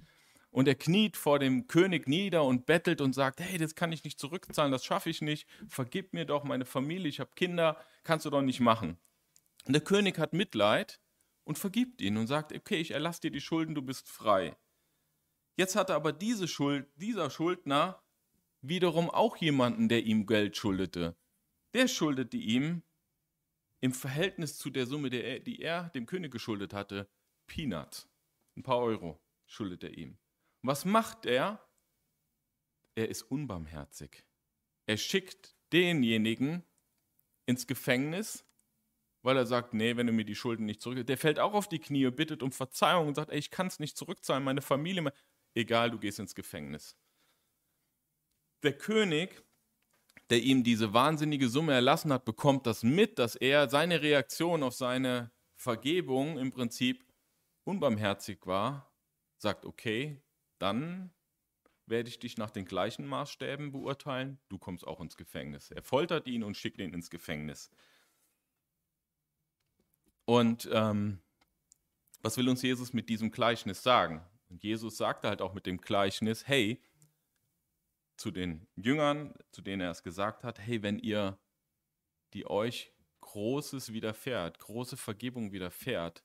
Und 0.50 0.68
er 0.68 0.74
kniet 0.74 1.16
vor 1.16 1.38
dem 1.38 1.66
König 1.66 2.08
nieder 2.08 2.44
und 2.44 2.66
bettelt 2.66 3.00
und 3.00 3.12
sagt, 3.12 3.40
hey, 3.40 3.58
das 3.58 3.74
kann 3.74 3.92
ich 3.92 4.04
nicht 4.04 4.18
zurückzahlen, 4.18 4.72
das 4.72 4.84
schaffe 4.84 5.10
ich 5.10 5.20
nicht, 5.20 5.46
vergib 5.68 6.14
mir 6.14 6.24
doch 6.24 6.44
meine 6.44 6.64
Familie, 6.64 7.08
ich 7.08 7.20
habe 7.20 7.30
Kinder, 7.34 7.76
kannst 8.02 8.24
du 8.24 8.30
doch 8.30 8.40
nicht 8.40 8.60
machen. 8.60 8.98
Und 9.66 9.74
der 9.74 9.82
König 9.82 10.18
hat 10.18 10.32
Mitleid 10.32 11.00
und 11.48 11.58
vergibt 11.58 12.02
ihn 12.02 12.18
und 12.18 12.26
sagt, 12.26 12.52
okay, 12.52 12.76
ich 12.76 12.90
erlasse 12.90 13.22
dir 13.22 13.30
die 13.30 13.40
Schulden, 13.40 13.74
du 13.74 13.80
bist 13.80 14.06
frei. 14.06 14.54
Jetzt 15.56 15.76
hatte 15.76 15.94
aber 15.94 16.12
diese 16.12 16.46
Schuld, 16.46 16.86
dieser 16.96 17.30
Schuldner 17.30 18.02
wiederum 18.60 19.08
auch 19.08 19.34
jemanden, 19.38 19.88
der 19.88 20.04
ihm 20.04 20.26
Geld 20.26 20.58
schuldete. 20.58 21.16
Der 21.72 21.88
schuldete 21.88 22.36
ihm 22.36 22.82
im 23.80 23.94
Verhältnis 23.94 24.58
zu 24.58 24.68
der 24.68 24.84
Summe, 24.84 25.08
die 25.08 25.62
er 25.62 25.88
dem 25.90 26.04
König 26.04 26.32
geschuldet 26.32 26.74
hatte, 26.74 27.08
Peanuts. 27.46 28.06
Ein 28.54 28.62
paar 28.62 28.80
Euro 28.80 29.18
schuldet 29.46 29.84
er 29.84 29.96
ihm. 29.96 30.18
Was 30.60 30.84
macht 30.84 31.24
er? 31.24 31.66
Er 32.94 33.08
ist 33.08 33.22
unbarmherzig. 33.22 34.22
Er 34.84 34.98
schickt 34.98 35.56
denjenigen 35.72 36.62
ins 37.46 37.66
Gefängnis, 37.66 38.44
weil 39.28 39.36
er 39.36 39.44
sagt, 39.44 39.74
nee, 39.74 39.94
wenn 39.94 40.06
du 40.06 40.12
mir 40.14 40.24
die 40.24 40.34
Schulden 40.34 40.64
nicht 40.64 40.80
zurück, 40.80 41.06
der 41.06 41.18
fällt 41.18 41.38
auch 41.38 41.52
auf 41.52 41.68
die 41.68 41.80
Knie 41.80 42.06
und 42.06 42.16
bittet 42.16 42.42
um 42.42 42.50
Verzeihung 42.50 43.08
und 43.08 43.14
sagt, 43.14 43.30
ey, 43.30 43.38
ich 43.38 43.50
kann 43.50 43.66
es 43.66 43.78
nicht 43.78 43.94
zurückzahlen, 43.94 44.42
meine 44.42 44.62
Familie, 44.62 45.12
egal, 45.52 45.90
du 45.90 45.98
gehst 45.98 46.18
ins 46.18 46.34
Gefängnis. 46.34 46.96
Der 48.62 48.72
König, 48.72 49.44
der 50.30 50.40
ihm 50.40 50.64
diese 50.64 50.94
wahnsinnige 50.94 51.50
Summe 51.50 51.74
erlassen 51.74 52.10
hat, 52.10 52.24
bekommt 52.24 52.66
das 52.66 52.82
mit, 52.82 53.18
dass 53.18 53.36
er 53.36 53.68
seine 53.68 54.00
Reaktion 54.00 54.62
auf 54.62 54.72
seine 54.72 55.30
Vergebung 55.56 56.38
im 56.38 56.50
Prinzip 56.50 57.04
unbarmherzig 57.64 58.46
war, 58.46 58.90
sagt, 59.36 59.66
okay, 59.66 60.22
dann 60.58 61.12
werde 61.84 62.08
ich 62.08 62.18
dich 62.18 62.38
nach 62.38 62.50
den 62.50 62.64
gleichen 62.64 63.04
Maßstäben 63.04 63.72
beurteilen, 63.72 64.40
du 64.48 64.56
kommst 64.56 64.86
auch 64.86 65.02
ins 65.02 65.18
Gefängnis. 65.18 65.70
Er 65.70 65.82
foltert 65.82 66.26
ihn 66.26 66.42
und 66.42 66.56
schickt 66.56 66.80
ihn 66.80 66.94
ins 66.94 67.10
Gefängnis. 67.10 67.70
Und 70.28 70.68
ähm, 70.72 71.22
was 72.20 72.36
will 72.36 72.50
uns 72.50 72.60
Jesus 72.60 72.92
mit 72.92 73.08
diesem 73.08 73.30
Gleichnis 73.30 73.82
sagen? 73.82 74.22
Und 74.50 74.62
Jesus 74.62 74.98
sagte 74.98 75.26
halt 75.26 75.40
auch 75.40 75.54
mit 75.54 75.64
dem 75.64 75.80
Gleichnis, 75.80 76.46
hey, 76.46 76.82
zu 78.18 78.30
den 78.30 78.68
Jüngern, 78.76 79.32
zu 79.52 79.62
denen 79.62 79.80
er 79.80 79.90
es 79.90 80.02
gesagt 80.02 80.44
hat, 80.44 80.58
hey, 80.58 80.82
wenn 80.82 80.98
ihr, 80.98 81.38
die 82.34 82.46
euch 82.46 82.92
Großes 83.22 83.94
widerfährt, 83.94 84.58
große 84.58 84.98
Vergebung 84.98 85.50
widerfährt, 85.52 86.22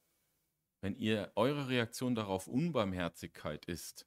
wenn 0.81 0.97
ihr 0.97 1.31
eure 1.35 1.69
Reaktion 1.69 2.13
darauf 2.13 2.49
Unbarmherzigkeit 2.49 3.63
ist, 3.67 4.05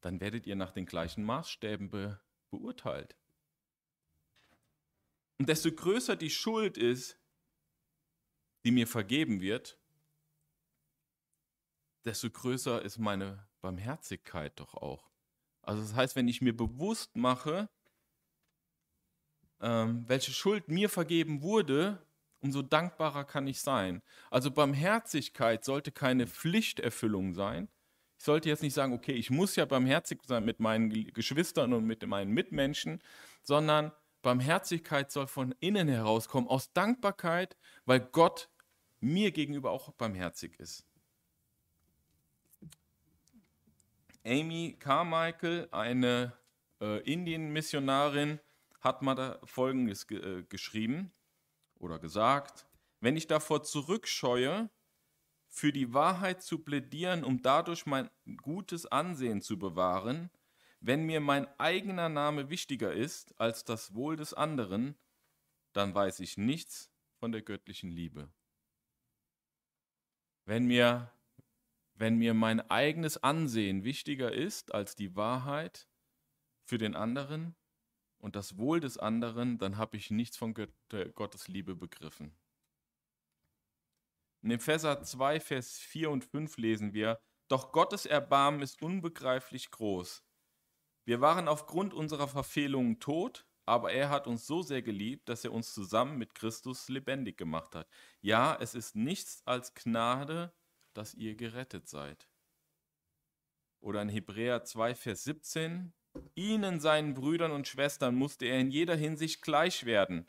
dann 0.00 0.22
werdet 0.22 0.46
ihr 0.46 0.56
nach 0.56 0.72
den 0.72 0.86
gleichen 0.86 1.22
Maßstäben 1.22 1.90
be 1.90 2.18
beurteilt. 2.50 3.14
Und 5.38 5.50
desto 5.50 5.70
größer 5.70 6.16
die 6.16 6.30
Schuld 6.30 6.78
ist, 6.78 7.21
die 8.64 8.70
mir 8.70 8.86
vergeben 8.86 9.40
wird, 9.40 9.78
desto 12.04 12.30
größer 12.30 12.82
ist 12.82 12.98
meine 12.98 13.46
Barmherzigkeit 13.60 14.58
doch 14.58 14.74
auch. 14.74 15.10
Also 15.62 15.82
das 15.82 15.94
heißt, 15.94 16.16
wenn 16.16 16.28
ich 16.28 16.42
mir 16.42 16.56
bewusst 16.56 17.14
mache, 17.16 17.68
ähm, 19.60 20.04
welche 20.08 20.32
Schuld 20.32 20.68
mir 20.68 20.88
vergeben 20.88 21.42
wurde, 21.42 22.04
umso 22.40 22.62
dankbarer 22.62 23.24
kann 23.24 23.46
ich 23.46 23.60
sein. 23.60 24.02
Also 24.30 24.50
Barmherzigkeit 24.50 25.64
sollte 25.64 25.92
keine 25.92 26.26
Pflichterfüllung 26.26 27.34
sein, 27.34 27.68
ich 28.22 28.26
sollte 28.26 28.48
jetzt 28.48 28.62
nicht 28.62 28.74
sagen, 28.74 28.92
okay, 28.92 29.14
ich 29.14 29.30
muss 29.30 29.56
ja 29.56 29.64
barmherzig 29.64 30.20
sein 30.22 30.44
mit 30.44 30.60
meinen 30.60 30.90
Geschwistern 31.12 31.72
und 31.72 31.84
mit 31.84 32.06
meinen 32.06 32.30
Mitmenschen, 32.30 33.02
sondern 33.42 33.90
Barmherzigkeit 34.22 35.10
soll 35.10 35.26
von 35.26 35.56
innen 35.58 35.88
herauskommen, 35.88 36.48
aus 36.48 36.72
Dankbarkeit, 36.72 37.56
weil 37.84 37.98
Gott 37.98 38.48
mir 39.02 39.32
gegenüber 39.32 39.70
auch 39.70 39.92
barmherzig 39.92 40.58
ist. 40.58 40.86
Amy 44.24 44.76
Carmichael, 44.78 45.68
eine 45.72 46.32
äh, 46.80 47.00
Indien-Missionarin, 47.00 48.38
hat 48.80 49.02
mal 49.02 49.14
da 49.14 49.40
Folgendes 49.44 50.06
ge 50.06 50.40
äh, 50.40 50.42
geschrieben 50.44 51.12
oder 51.78 51.98
gesagt. 51.98 52.66
Wenn 53.00 53.16
ich 53.16 53.26
davor 53.26 53.64
zurückscheue, 53.64 54.70
für 55.48 55.70
die 55.70 55.92
Wahrheit 55.92 56.42
zu 56.42 56.60
plädieren, 56.60 57.24
um 57.24 57.42
dadurch 57.42 57.84
mein 57.84 58.08
gutes 58.38 58.86
Ansehen 58.86 59.42
zu 59.42 59.58
bewahren, 59.58 60.30
wenn 60.80 61.04
mir 61.04 61.20
mein 61.20 61.46
eigener 61.60 62.08
Name 62.08 62.48
wichtiger 62.48 62.92
ist 62.92 63.38
als 63.38 63.64
das 63.64 63.94
Wohl 63.94 64.16
des 64.16 64.32
anderen, 64.32 64.96
dann 65.74 65.94
weiß 65.94 66.20
ich 66.20 66.38
nichts 66.38 66.90
von 67.18 67.32
der 67.32 67.42
göttlichen 67.42 67.90
Liebe. 67.90 68.30
Wenn 70.44 70.66
mir, 70.66 71.12
wenn 71.94 72.16
mir 72.16 72.34
mein 72.34 72.60
eigenes 72.70 73.22
Ansehen 73.22 73.84
wichtiger 73.84 74.32
ist 74.32 74.74
als 74.74 74.96
die 74.96 75.14
Wahrheit 75.14 75.88
für 76.64 76.78
den 76.78 76.96
anderen 76.96 77.54
und 78.18 78.34
das 78.34 78.58
Wohl 78.58 78.80
des 78.80 78.98
anderen, 78.98 79.58
dann 79.58 79.76
habe 79.76 79.96
ich 79.96 80.10
nichts 80.10 80.36
von 80.36 80.54
Gottes 80.54 81.48
Liebe 81.48 81.76
begriffen. 81.76 82.36
In 84.42 84.50
Epheser 84.50 85.02
2, 85.02 85.38
Vers 85.38 85.78
4 85.78 86.10
und 86.10 86.24
5 86.24 86.56
lesen 86.56 86.92
wir, 86.92 87.20
Doch 87.48 87.70
Gottes 87.70 88.06
Erbarmen 88.06 88.62
ist 88.62 88.82
unbegreiflich 88.82 89.70
groß. 89.70 90.24
Wir 91.04 91.20
waren 91.20 91.46
aufgrund 91.46 91.94
unserer 91.94 92.26
Verfehlungen 92.26 92.98
tot, 92.98 93.46
aber 93.66 93.92
er 93.92 94.10
hat 94.10 94.26
uns 94.26 94.46
so 94.46 94.62
sehr 94.62 94.82
geliebt, 94.82 95.28
dass 95.28 95.44
er 95.44 95.52
uns 95.52 95.72
zusammen 95.72 96.18
mit 96.18 96.34
Christus 96.34 96.88
lebendig 96.88 97.36
gemacht 97.36 97.74
hat. 97.74 97.88
Ja, 98.20 98.56
es 98.60 98.74
ist 98.74 98.96
nichts 98.96 99.42
als 99.46 99.74
Gnade, 99.74 100.52
dass 100.94 101.14
ihr 101.14 101.34
gerettet 101.36 101.88
seid. 101.88 102.28
Oder 103.80 104.02
in 104.02 104.08
Hebräer 104.08 104.64
2, 104.64 104.94
Vers 104.94 105.24
17, 105.24 105.92
Ihnen, 106.34 106.80
seinen 106.80 107.14
Brüdern 107.14 107.52
und 107.52 107.66
Schwestern, 107.66 108.14
musste 108.14 108.46
er 108.46 108.60
in 108.60 108.70
jeder 108.70 108.96
Hinsicht 108.96 109.42
gleich 109.42 109.84
werden. 109.84 110.26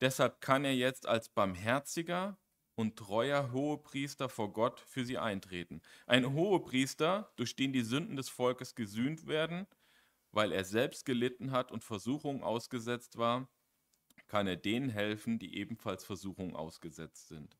Deshalb 0.00 0.40
kann 0.40 0.64
er 0.64 0.74
jetzt 0.74 1.06
als 1.06 1.28
barmherziger 1.28 2.38
und 2.74 2.96
treuer 2.96 3.52
Hohepriester 3.52 4.28
vor 4.28 4.52
Gott 4.52 4.80
für 4.80 5.04
sie 5.04 5.18
eintreten. 5.18 5.80
Ein 6.06 6.32
Hohepriester, 6.32 7.32
durch 7.36 7.56
den 7.56 7.72
die 7.72 7.82
Sünden 7.82 8.16
des 8.16 8.28
Volkes 8.28 8.74
gesühnt 8.74 9.26
werden, 9.26 9.66
weil 10.34 10.52
er 10.52 10.64
selbst 10.64 11.04
gelitten 11.04 11.50
hat 11.50 11.70
und 11.70 11.84
Versuchungen 11.84 12.42
ausgesetzt 12.42 13.16
war, 13.16 13.48
kann 14.26 14.46
er 14.46 14.56
denen 14.56 14.88
helfen, 14.88 15.38
die 15.38 15.56
ebenfalls 15.56 16.04
Versuchungen 16.04 16.56
ausgesetzt 16.56 17.28
sind. 17.28 17.56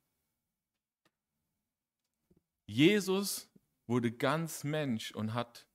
Jesus 2.67 3.51
wurde 3.87 4.11
ganz 4.11 4.65
Mensch 4.65 5.13
und 5.13 5.35
hat 5.35 5.69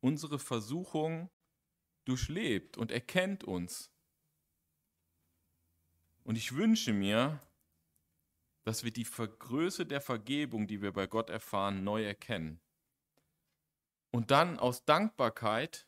unsere 0.00 0.38
Versuchung 0.38 1.30
durchlebt 2.04 2.76
und 2.76 2.90
erkennt 2.90 3.44
uns. 3.44 3.92
Und 6.24 6.36
ich 6.36 6.56
wünsche 6.56 6.92
mir, 6.92 7.40
dass 8.64 8.82
wir 8.82 8.90
die 8.90 9.04
Größe 9.04 9.86
der 9.86 10.00
Vergebung, 10.00 10.66
die 10.66 10.82
wir 10.82 10.92
bei 10.92 11.06
Gott 11.06 11.30
erfahren, 11.30 11.84
neu 11.84 12.04
erkennen. 12.04 12.60
Und 14.10 14.32
dann 14.32 14.58
aus 14.58 14.84
Dankbarkeit 14.84 15.85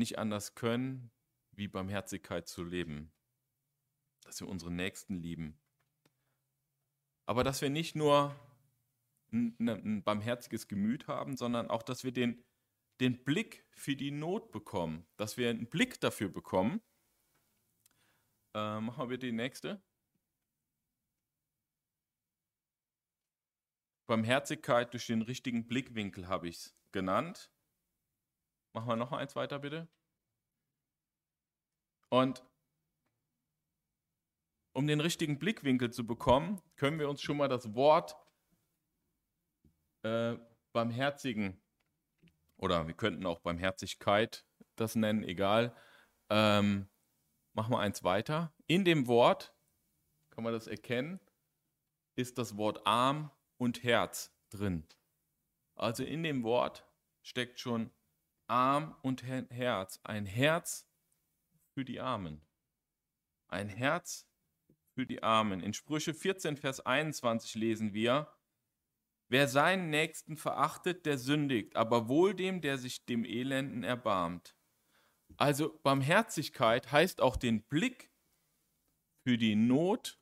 nicht 0.00 0.18
anders 0.18 0.56
können, 0.56 1.12
wie 1.52 1.68
Barmherzigkeit 1.68 2.48
zu 2.48 2.64
leben. 2.64 3.12
Dass 4.24 4.40
wir 4.40 4.48
unsere 4.48 4.72
Nächsten 4.72 5.14
lieben. 5.14 5.60
Aber 7.26 7.44
dass 7.44 7.62
wir 7.62 7.70
nicht 7.70 7.94
nur 7.94 8.34
ein, 9.32 9.54
ein 9.60 10.02
barmherziges 10.02 10.66
Gemüt 10.66 11.06
haben, 11.06 11.36
sondern 11.36 11.70
auch, 11.70 11.84
dass 11.84 12.02
wir 12.02 12.12
den, 12.12 12.44
den 13.00 13.22
Blick 13.24 13.64
für 13.70 13.94
die 13.94 14.10
Not 14.10 14.50
bekommen. 14.50 15.06
Dass 15.16 15.36
wir 15.36 15.50
einen 15.50 15.68
Blick 15.68 16.00
dafür 16.00 16.28
bekommen, 16.28 16.80
äh, 18.54 18.80
machen 18.80 19.08
wir 19.08 19.18
die 19.18 19.32
nächste. 19.32 19.80
Barmherzigkeit 24.06 24.92
durch 24.92 25.06
den 25.06 25.22
richtigen 25.22 25.68
Blickwinkel 25.68 26.26
habe 26.26 26.48
ich 26.48 26.56
es 26.56 26.76
genannt. 26.90 27.52
Machen 28.72 28.88
wir 28.88 28.96
noch 28.96 29.12
eins 29.12 29.36
weiter, 29.36 29.58
bitte. 29.58 29.88
Und 32.08 32.44
um 34.72 34.86
den 34.86 35.00
richtigen 35.00 35.38
Blickwinkel 35.38 35.90
zu 35.90 36.06
bekommen, 36.06 36.60
können 36.76 36.98
wir 36.98 37.08
uns 37.08 37.22
schon 37.22 37.36
mal 37.36 37.48
das 37.48 37.74
Wort 37.74 38.16
äh, 40.02 40.36
Barmherzigen 40.72 41.60
oder 42.56 42.86
wir 42.86 42.94
könnten 42.94 43.26
auch 43.26 43.40
Barmherzigkeit 43.40 44.44
das 44.76 44.94
nennen, 44.94 45.24
egal. 45.24 45.76
Ähm, 46.30 46.88
Machen 47.52 47.72
wir 47.72 47.80
eins 47.80 48.04
weiter. 48.04 48.54
In 48.68 48.84
dem 48.84 49.06
Wort, 49.08 49.52
kann 50.30 50.44
man 50.44 50.52
das 50.52 50.66
erkennen, 50.66 51.20
ist 52.14 52.38
das 52.38 52.56
Wort 52.56 52.86
Arm 52.86 53.30
und 53.58 53.82
Herz 53.82 54.32
drin. 54.50 54.86
Also 55.74 56.04
in 56.04 56.22
dem 56.22 56.44
Wort 56.44 56.86
steckt 57.22 57.58
schon 57.58 57.90
Arm 58.50 58.96
und 59.02 59.22
Herz. 59.22 60.00
Ein 60.02 60.26
Herz 60.26 60.88
für 61.72 61.84
die 61.84 62.00
Armen. 62.00 62.42
Ein 63.48 63.68
Herz 63.68 64.28
für 64.94 65.06
die 65.06 65.22
Armen. 65.22 65.60
In 65.60 65.72
Sprüche 65.72 66.14
14, 66.14 66.56
Vers 66.56 66.80
21 66.84 67.54
lesen 67.54 67.94
wir, 67.94 68.28
Wer 69.28 69.46
seinen 69.46 69.90
Nächsten 69.90 70.36
verachtet, 70.36 71.06
der 71.06 71.16
sündigt, 71.16 71.76
aber 71.76 72.08
wohl 72.08 72.34
dem, 72.34 72.60
der 72.60 72.78
sich 72.78 73.06
dem 73.06 73.24
Elenden 73.24 73.84
erbarmt. 73.84 74.56
Also 75.36 75.78
Barmherzigkeit 75.84 76.90
heißt 76.90 77.20
auch 77.20 77.36
den 77.36 77.62
Blick 77.62 78.10
für 79.22 79.38
die 79.38 79.54
Not 79.54 80.20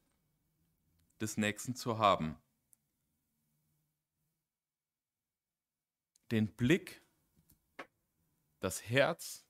des 1.22 1.38
Nächsten 1.38 1.74
zu 1.74 1.96
haben. 1.96 2.36
Den 6.30 6.54
Blick, 6.54 7.02
das 8.60 8.82
Herz 8.88 9.46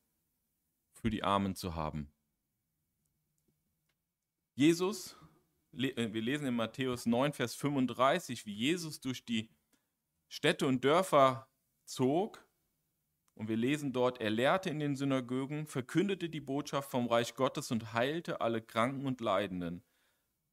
für 0.92 1.10
die 1.10 1.22
Armen 1.22 1.54
zu 1.54 1.74
haben. 1.74 2.12
Jesus 4.54 5.16
äh, 5.72 6.12
wir 6.12 6.22
lesen 6.22 6.46
in 6.46 6.54
Matthäus 6.54 7.06
9, 7.06 7.32
Vers 7.32 7.54
35, 7.54 8.46
wie 8.46 8.54
Jesus 8.54 9.00
durch 9.00 9.24
die 9.24 9.50
Städte 10.28 10.66
und 10.66 10.84
Dörfer 10.84 11.48
zog. 11.84 12.44
Und 13.34 13.48
wir 13.48 13.56
lesen 13.56 13.92
dort, 13.92 14.20
er 14.20 14.30
lehrte 14.30 14.68
in 14.68 14.80
den 14.80 14.96
Synagogen, 14.96 15.66
verkündete 15.66 16.28
die 16.28 16.40
Botschaft 16.40 16.90
vom 16.90 17.06
Reich 17.06 17.34
Gottes 17.34 17.70
und 17.70 17.92
heilte 17.92 18.40
alle 18.40 18.60
Kranken 18.60 19.06
und 19.06 19.20
Leidenden. 19.20 19.84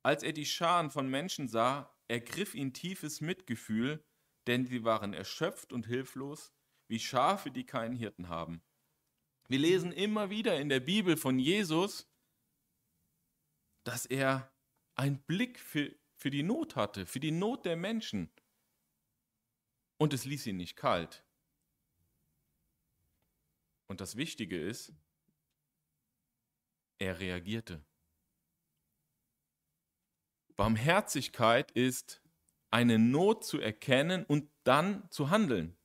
Als 0.03 0.21
er 0.21 0.33
die 0.33 0.45
Scharen 0.45 0.91
von 0.91 1.09
Menschen 1.09 1.47
sah, 1.47 1.91
ergriff 2.07 2.53
ihn 2.53 2.73
tiefes 2.73 3.21
Mitgefühl, 3.21 4.05
denn 4.45 4.67
sie 4.67 4.83
waren 4.83 5.13
erschöpft 5.13 5.73
und 5.73 5.87
hilflos, 5.87 6.53
wie 6.87 6.99
Schafe, 6.99 7.51
die 7.51 7.65
keinen 7.65 7.95
Hirten 7.95 8.29
haben. 8.29 8.61
Wir 9.47 9.59
lesen 9.59 9.91
immer 9.91 10.29
wieder 10.29 10.59
in 10.59 10.69
der 10.69 10.79
Bibel 10.79 11.17
von 11.17 11.39
Jesus, 11.39 12.07
dass 13.83 14.05
er 14.05 14.51
einen 14.95 15.19
Blick 15.19 15.59
für, 15.59 15.95
für 16.15 16.29
die 16.29 16.43
Not 16.43 16.75
hatte, 16.75 17.05
für 17.05 17.19
die 17.19 17.31
Not 17.31 17.65
der 17.65 17.75
Menschen. 17.75 18.31
Und 19.97 20.13
es 20.13 20.25
ließ 20.25 20.47
ihn 20.47 20.57
nicht 20.57 20.75
kalt. 20.75 21.23
Und 23.87 24.01
das 24.01 24.15
Wichtige 24.15 24.59
ist, 24.59 24.93
er 26.97 27.19
reagierte. 27.19 27.85
Barmherzigkeit 30.55 31.71
ist 31.71 32.21
eine 32.71 32.97
Not 32.97 33.45
zu 33.45 33.59
erkennen 33.59 34.25
und 34.25 34.49
dann 34.63 35.09
zu 35.11 35.29
handeln. 35.29 35.77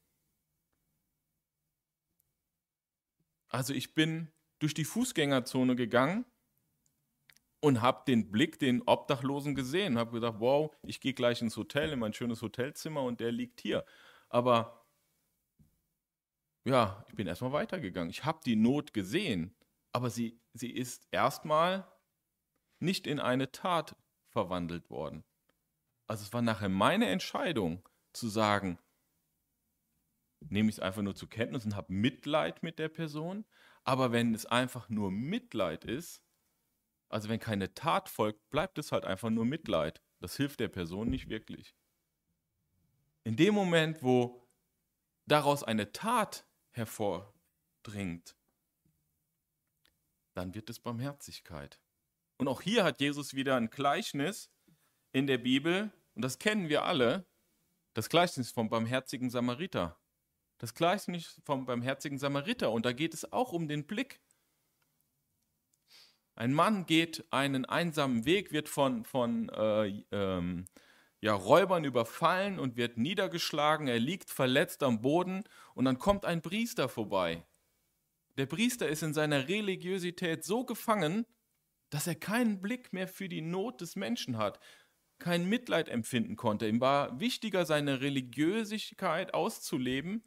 Also 3.50 3.74
ich 3.74 3.94
bin 3.94 4.32
durch 4.60 4.74
die 4.74 4.84
Fußgängerzone 4.84 5.76
gegangen 5.76 6.24
und 7.60 7.82
habe 7.82 8.04
den 8.06 8.30
Blick, 8.30 8.58
den 8.58 8.82
Obdachlosen 8.82 9.54
gesehen, 9.54 9.98
habe 9.98 10.12
gedacht, 10.12 10.36
wow, 10.38 10.74
ich 10.82 11.00
gehe 11.00 11.14
gleich 11.14 11.42
ins 11.42 11.56
Hotel, 11.56 11.92
in 11.92 11.98
mein 11.98 12.14
schönes 12.14 12.40
Hotelzimmer 12.40 13.02
und 13.02 13.20
der 13.20 13.32
liegt 13.32 13.60
hier. 13.60 13.84
Aber 14.28 14.86
ja, 16.64 17.04
ich 17.08 17.14
bin 17.14 17.26
erstmal 17.26 17.52
weitergegangen. 17.52 18.10
Ich 18.10 18.24
habe 18.24 18.40
die 18.44 18.56
Not 18.56 18.92
gesehen, 18.94 19.54
aber 19.92 20.10
sie, 20.10 20.40
sie 20.54 20.70
ist 20.70 21.08
erstmal 21.10 21.90
nicht 22.78 23.06
in 23.06 23.18
eine 23.18 23.50
Tat 23.50 23.96
verwandelt 24.28 24.88
worden. 24.90 25.24
Also 26.06 26.24
es 26.24 26.32
war 26.32 26.42
nachher 26.42 26.68
meine 26.68 27.08
Entscheidung 27.08 27.88
zu 28.12 28.28
sagen, 28.28 28.78
nehme 30.50 30.68
ich 30.68 30.76
es 30.76 30.80
einfach 30.80 31.02
nur 31.02 31.14
zur 31.14 31.28
Kenntnis 31.28 31.64
und 31.64 31.76
habe 31.76 31.92
Mitleid 31.92 32.62
mit 32.62 32.78
der 32.78 32.88
Person. 32.88 33.44
Aber 33.84 34.12
wenn 34.12 34.34
es 34.34 34.46
einfach 34.46 34.88
nur 34.88 35.10
Mitleid 35.10 35.84
ist, 35.84 36.22
also 37.08 37.28
wenn 37.28 37.40
keine 37.40 37.74
Tat 37.74 38.08
folgt, 38.08 38.50
bleibt 38.50 38.78
es 38.78 38.92
halt 38.92 39.04
einfach 39.04 39.30
nur 39.30 39.44
Mitleid. 39.44 40.02
Das 40.20 40.36
hilft 40.36 40.60
der 40.60 40.68
Person 40.68 41.08
nicht 41.08 41.28
wirklich. 41.28 41.74
In 43.24 43.36
dem 43.36 43.54
Moment, 43.54 44.02
wo 44.02 44.48
daraus 45.26 45.62
eine 45.62 45.92
Tat 45.92 46.46
hervordringt, 46.72 48.36
dann 50.34 50.54
wird 50.54 50.70
es 50.70 50.80
Barmherzigkeit. 50.80 51.80
Und 52.38 52.48
auch 52.48 52.62
hier 52.62 52.84
hat 52.84 53.00
Jesus 53.00 53.34
wieder 53.34 53.56
ein 53.56 53.70
Gleichnis 53.70 54.50
in 55.12 55.26
der 55.26 55.38
Bibel, 55.38 55.92
und 56.14 56.22
das 56.22 56.38
kennen 56.38 56.68
wir 56.68 56.84
alle, 56.84 57.26
das 57.94 58.08
Gleichnis 58.08 58.50
vom 58.50 58.68
barmherzigen 58.68 59.30
Samariter. 59.30 59.99
Das 60.60 60.74
Gleichnis 60.74 61.40
vom 61.46 61.64
barmherzigen 61.64 62.18
Samariter. 62.18 62.70
Und 62.70 62.84
da 62.84 62.92
geht 62.92 63.14
es 63.14 63.32
auch 63.32 63.52
um 63.52 63.66
den 63.66 63.86
Blick. 63.86 64.20
Ein 66.34 66.52
Mann 66.52 66.84
geht 66.84 67.24
einen 67.30 67.64
einsamen 67.64 68.26
Weg, 68.26 68.52
wird 68.52 68.68
von, 68.68 69.06
von 69.06 69.48
äh, 69.48 70.04
ähm, 70.12 70.66
ja, 71.22 71.32
Räubern 71.32 71.84
überfallen 71.84 72.58
und 72.58 72.76
wird 72.76 72.98
niedergeschlagen. 72.98 73.88
Er 73.88 73.98
liegt 73.98 74.30
verletzt 74.30 74.82
am 74.82 75.00
Boden 75.00 75.44
und 75.74 75.86
dann 75.86 75.98
kommt 75.98 76.26
ein 76.26 76.42
Priester 76.42 76.90
vorbei. 76.90 77.42
Der 78.36 78.44
Priester 78.44 78.86
ist 78.86 79.02
in 79.02 79.14
seiner 79.14 79.48
Religiosität 79.48 80.44
so 80.44 80.64
gefangen, 80.66 81.24
dass 81.88 82.06
er 82.06 82.16
keinen 82.16 82.60
Blick 82.60 82.92
mehr 82.92 83.08
für 83.08 83.30
die 83.30 83.40
Not 83.40 83.80
des 83.80 83.96
Menschen 83.96 84.36
hat, 84.36 84.60
kein 85.18 85.48
Mitleid 85.48 85.88
empfinden 85.88 86.36
konnte. 86.36 86.68
Ihm 86.68 86.82
war 86.82 87.18
wichtiger, 87.18 87.64
seine 87.64 88.02
Religiösigkeit 88.02 89.32
auszuleben, 89.32 90.22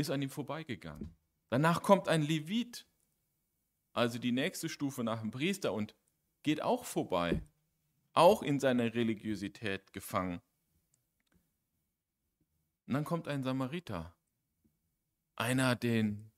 ist 0.00 0.10
an 0.10 0.22
ihm 0.22 0.30
vorbeigegangen. 0.30 1.16
Danach 1.50 1.82
kommt 1.82 2.08
ein 2.08 2.22
Levit 2.22 2.86
also 3.92 4.18
die 4.18 4.32
nächste 4.32 4.68
Stufe 4.68 5.04
nach 5.04 5.20
dem 5.20 5.30
Priester 5.30 5.72
und 5.72 5.94
geht 6.42 6.62
auch 6.62 6.84
vorbei, 6.84 7.42
auch 8.12 8.42
in 8.42 8.60
seiner 8.60 8.94
Religiosität 8.94 9.92
gefangen. 9.92 10.40
Und 12.86 12.94
dann 12.94 13.04
kommt 13.04 13.28
ein 13.28 13.42
Samariter, 13.42 14.16
einer, 15.36 15.76
den, 15.76 16.30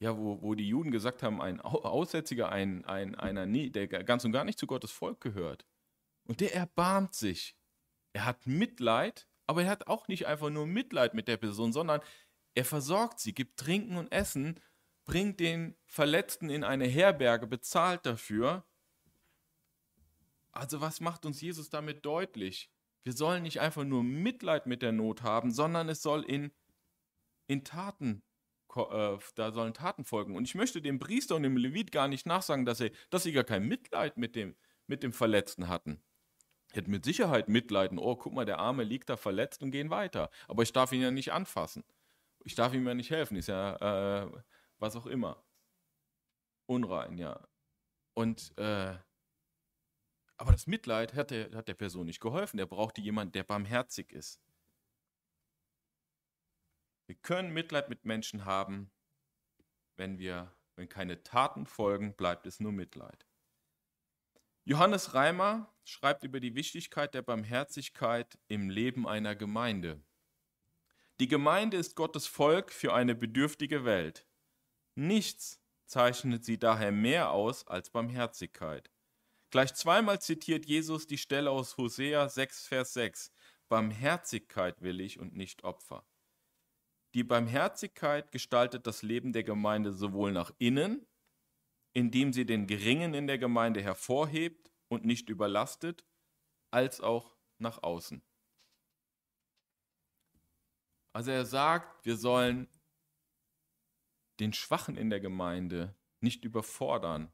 ja, 0.00 0.16
wo, 0.16 0.42
wo 0.42 0.54
die 0.54 0.68
Juden 0.68 0.90
gesagt 0.90 1.22
haben, 1.22 1.40
ein 1.40 1.60
Aussätziger, 1.60 2.50
ein, 2.50 2.84
ein, 2.84 3.14
einer, 3.14 3.46
der 3.46 3.86
ganz 3.86 4.24
und 4.24 4.32
gar 4.32 4.44
nicht 4.44 4.58
zu 4.58 4.66
Gottes 4.66 4.90
Volk 4.90 5.20
gehört. 5.20 5.66
Und 6.24 6.40
der 6.40 6.54
erbarmt 6.54 7.14
sich. 7.14 7.56
Er 8.12 8.24
hat 8.24 8.46
Mitleid, 8.46 9.28
aber 9.46 9.62
er 9.62 9.70
hat 9.70 9.86
auch 9.86 10.08
nicht 10.08 10.26
einfach 10.26 10.50
nur 10.50 10.66
Mitleid 10.66 11.14
mit 11.14 11.28
der 11.28 11.36
Person, 11.36 11.72
sondern 11.72 12.00
er 12.56 12.64
versorgt 12.64 13.20
sie, 13.20 13.34
gibt 13.34 13.60
Trinken 13.60 13.98
und 13.98 14.10
Essen 14.10 14.58
bringt 15.04 15.38
den 15.38 15.76
Verletzten 15.84 16.48
in 16.48 16.64
eine 16.64 16.86
Herberge, 16.86 17.46
bezahlt 17.46 18.06
dafür. 18.06 18.66
Also 20.52 20.80
was 20.80 21.00
macht 21.00 21.26
uns 21.26 21.40
Jesus 21.40 21.68
damit 21.68 22.04
deutlich? 22.04 22.70
Wir 23.04 23.12
sollen 23.12 23.42
nicht 23.42 23.60
einfach 23.60 23.84
nur 23.84 24.02
Mitleid 24.02 24.66
mit 24.66 24.82
der 24.82 24.92
Not 24.92 25.22
haben, 25.22 25.52
sondern 25.52 25.88
es 25.90 26.02
soll 26.02 26.24
in, 26.24 26.50
in 27.46 27.62
Taten, 27.62 28.22
äh, 28.74 29.18
da 29.34 29.52
sollen 29.52 29.74
Taten 29.74 30.04
folgen. 30.04 30.34
Und 30.34 30.44
ich 30.44 30.54
möchte 30.54 30.80
dem 30.80 30.98
Priester 30.98 31.36
und 31.36 31.42
dem 31.42 31.58
Levit 31.58 31.92
gar 31.92 32.08
nicht 32.08 32.26
nachsagen, 32.26 32.64
dass, 32.64 32.80
er, 32.80 32.90
dass 33.10 33.24
sie 33.24 33.32
gar 33.32 33.44
kein 33.44 33.68
Mitleid 33.68 34.16
mit 34.16 34.34
dem, 34.34 34.56
mit 34.86 35.02
dem 35.02 35.12
Verletzten 35.12 35.68
hatten. 35.68 36.02
Hat 36.74 36.88
mit 36.88 37.04
Sicherheit 37.04 37.48
Mitleiden. 37.50 37.98
Oh, 37.98 38.16
guck 38.16 38.32
mal, 38.32 38.46
der 38.46 38.58
Arme 38.58 38.82
liegt 38.82 39.10
da 39.10 39.18
verletzt 39.18 39.62
und 39.62 39.70
gehen 39.70 39.90
weiter. 39.90 40.30
Aber 40.48 40.62
ich 40.62 40.72
darf 40.72 40.90
ihn 40.92 41.02
ja 41.02 41.10
nicht 41.10 41.32
anfassen. 41.32 41.84
Ich 42.46 42.54
darf 42.54 42.72
ihm 42.74 42.86
ja 42.86 42.94
nicht 42.94 43.10
helfen. 43.10 43.36
Ist 43.36 43.48
ja 43.48 44.22
äh, 44.22 44.42
was 44.78 44.94
auch 44.94 45.06
immer. 45.06 45.44
Unrein, 46.66 47.18
ja. 47.18 47.44
Und, 48.14 48.56
äh, 48.56 48.96
aber 50.36 50.52
das 50.52 50.68
Mitleid 50.68 51.14
hat 51.14 51.32
der, 51.32 51.50
hat 51.56 51.66
der 51.66 51.74
Person 51.74 52.06
nicht 52.06 52.20
geholfen. 52.20 52.60
Er 52.60 52.66
brauchte 52.66 53.00
jemanden, 53.00 53.32
der 53.32 53.42
barmherzig 53.42 54.12
ist. 54.12 54.40
Wir 57.06 57.16
können 57.16 57.52
Mitleid 57.52 57.88
mit 57.88 58.04
Menschen 58.04 58.44
haben, 58.44 58.92
wenn 59.96 60.18
wir, 60.18 60.54
wenn 60.76 60.88
keine 60.88 61.24
Taten 61.24 61.66
folgen, 61.66 62.14
bleibt 62.14 62.46
es 62.46 62.60
nur 62.60 62.72
Mitleid. 62.72 63.26
Johannes 64.64 65.14
Reimer 65.14 65.74
schreibt 65.84 66.22
über 66.22 66.38
die 66.38 66.54
Wichtigkeit 66.54 67.12
der 67.12 67.22
Barmherzigkeit 67.22 68.38
im 68.46 68.70
Leben 68.70 69.06
einer 69.06 69.34
Gemeinde. 69.34 70.00
Die 71.18 71.28
Gemeinde 71.28 71.78
ist 71.78 71.96
Gottes 71.96 72.26
Volk 72.26 72.70
für 72.70 72.92
eine 72.92 73.14
bedürftige 73.14 73.86
Welt. 73.86 74.26
Nichts 74.96 75.62
zeichnet 75.86 76.44
sie 76.44 76.58
daher 76.58 76.92
mehr 76.92 77.30
aus 77.30 77.66
als 77.66 77.88
Barmherzigkeit. 77.90 78.90
Gleich 79.50 79.74
zweimal 79.74 80.20
zitiert 80.20 80.66
Jesus 80.66 81.06
die 81.06 81.16
Stelle 81.16 81.50
aus 81.50 81.78
Hosea 81.78 82.28
6, 82.28 82.66
Vers 82.66 82.92
6. 82.92 83.32
Barmherzigkeit 83.68 84.82
will 84.82 85.00
ich 85.00 85.18
und 85.18 85.34
nicht 85.34 85.64
Opfer. 85.64 86.06
Die 87.14 87.24
Barmherzigkeit 87.24 88.30
gestaltet 88.30 88.86
das 88.86 89.02
Leben 89.02 89.32
der 89.32 89.44
Gemeinde 89.44 89.92
sowohl 89.92 90.32
nach 90.32 90.52
innen, 90.58 91.06
indem 91.94 92.34
sie 92.34 92.44
den 92.44 92.66
Geringen 92.66 93.14
in 93.14 93.26
der 93.26 93.38
Gemeinde 93.38 93.80
hervorhebt 93.80 94.70
und 94.88 95.06
nicht 95.06 95.30
überlastet, 95.30 96.04
als 96.70 97.00
auch 97.00 97.38
nach 97.58 97.82
außen. 97.82 98.22
Also 101.16 101.30
er 101.30 101.46
sagt, 101.46 102.04
wir 102.04 102.18
sollen 102.18 102.68
den 104.38 104.52
Schwachen 104.52 104.98
in 104.98 105.08
der 105.08 105.18
Gemeinde 105.18 105.94
nicht 106.20 106.44
überfordern. 106.44 107.32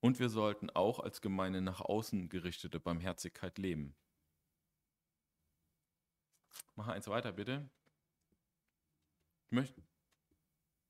Und 0.00 0.18
wir 0.18 0.28
sollten 0.28 0.68
auch 0.68 1.00
als 1.00 1.22
Gemeinde 1.22 1.62
nach 1.62 1.80
außen 1.80 2.28
gerichtete 2.28 2.78
Barmherzigkeit 2.78 3.56
leben. 3.56 3.96
Mach 6.76 6.88
eins 6.88 7.08
weiter, 7.08 7.32
bitte. 7.32 7.70
Ich 9.46 9.52
möchte. 9.52 9.82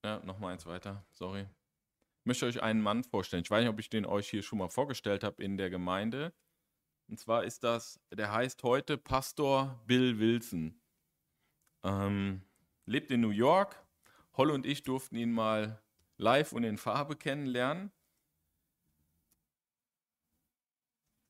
Ja, 0.05 0.19
nochmal 0.25 0.55
eins 0.55 0.67
weiter, 0.67 1.07
sorry. 1.13 1.43
Ich 1.43 2.27
möchte 2.27 2.47
euch 2.47 2.61
einen 2.61 2.83
Mann 2.83 3.05
vorstellen. 3.05 3.45
Ich 3.45 3.53
weiß 3.53 3.61
nicht, 3.61 3.71
ob 3.73 3.79
ich 3.79 3.89
den 3.89 4.05
euch 4.05 4.29
hier 4.29 4.43
schon 4.43 4.59
mal 4.59 4.69
vorgestellt 4.69 5.23
habe 5.23 5.45
in 5.45 5.57
der 5.57 5.71
Gemeinde. 5.71 6.35
Und 7.07 7.21
zwar 7.21 7.45
ist 7.45 7.63
das, 7.63 8.01
der 8.11 8.33
heißt 8.33 8.65
heute 8.65 8.99
Pastor 8.99 9.81
Bill 9.87 10.19
Wilson. 10.19 10.83
Ähm, 11.83 12.43
lebt 12.87 13.11
in 13.11 13.21
New 13.21 13.31
York. 13.31 13.83
Holl 14.37 14.51
und 14.51 14.67
ich 14.67 14.83
durften 14.83 15.17
ihn 15.17 15.33
mal 15.33 15.83
live 16.17 16.53
und 16.53 16.65
in 16.65 16.79
Farbe 16.79 17.17
kennenlernen. 17.17 17.93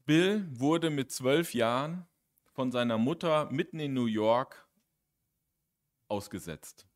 Bill 0.05 0.47
wurde 0.51 0.91
mit 0.91 1.11
zwölf 1.11 1.53
Jahren 1.53 2.07
von 2.53 2.73
seiner 2.73 2.99
Mutter 2.99 3.51
mitten 3.51 3.79
in 3.79 3.93
New 3.93 4.07
York 4.07 4.67
ausgesetzt. 6.09 6.87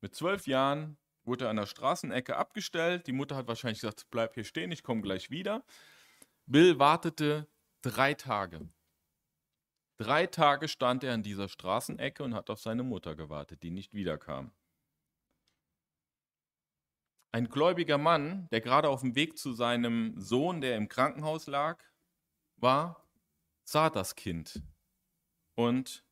Mit 0.00 0.14
zwölf 0.14 0.48
Jahren 0.48 0.98
wurde 1.24 1.44
er 1.44 1.50
an 1.50 1.56
der 1.56 1.66
Straßenecke 1.66 2.36
abgestellt. 2.36 3.06
Die 3.06 3.12
Mutter 3.12 3.36
hat 3.36 3.46
wahrscheinlich 3.46 3.80
gesagt, 3.80 4.06
bleib 4.10 4.34
hier 4.34 4.44
stehen, 4.44 4.72
ich 4.72 4.82
komme 4.82 5.00
gleich 5.00 5.30
wieder. 5.30 5.64
Bill 6.46 6.78
wartete 6.78 7.46
drei 7.82 8.14
Tage. 8.14 8.68
Drei 10.02 10.26
Tage 10.26 10.66
stand 10.66 11.04
er 11.04 11.14
an 11.14 11.22
dieser 11.22 11.48
Straßenecke 11.48 12.24
und 12.24 12.34
hat 12.34 12.50
auf 12.50 12.58
seine 12.58 12.82
Mutter 12.82 13.14
gewartet, 13.14 13.62
die 13.62 13.70
nicht 13.70 13.94
wiederkam. 13.94 14.50
Ein 17.30 17.48
gläubiger 17.48 17.98
Mann, 17.98 18.48
der 18.50 18.60
gerade 18.60 18.88
auf 18.88 19.02
dem 19.02 19.14
Weg 19.14 19.38
zu 19.38 19.52
seinem 19.52 20.20
Sohn, 20.20 20.60
der 20.60 20.76
im 20.76 20.88
Krankenhaus 20.88 21.46
lag, 21.46 21.80
war, 22.56 23.08
sah 23.62 23.90
das 23.90 24.16
Kind 24.16 24.60
und 25.54 26.04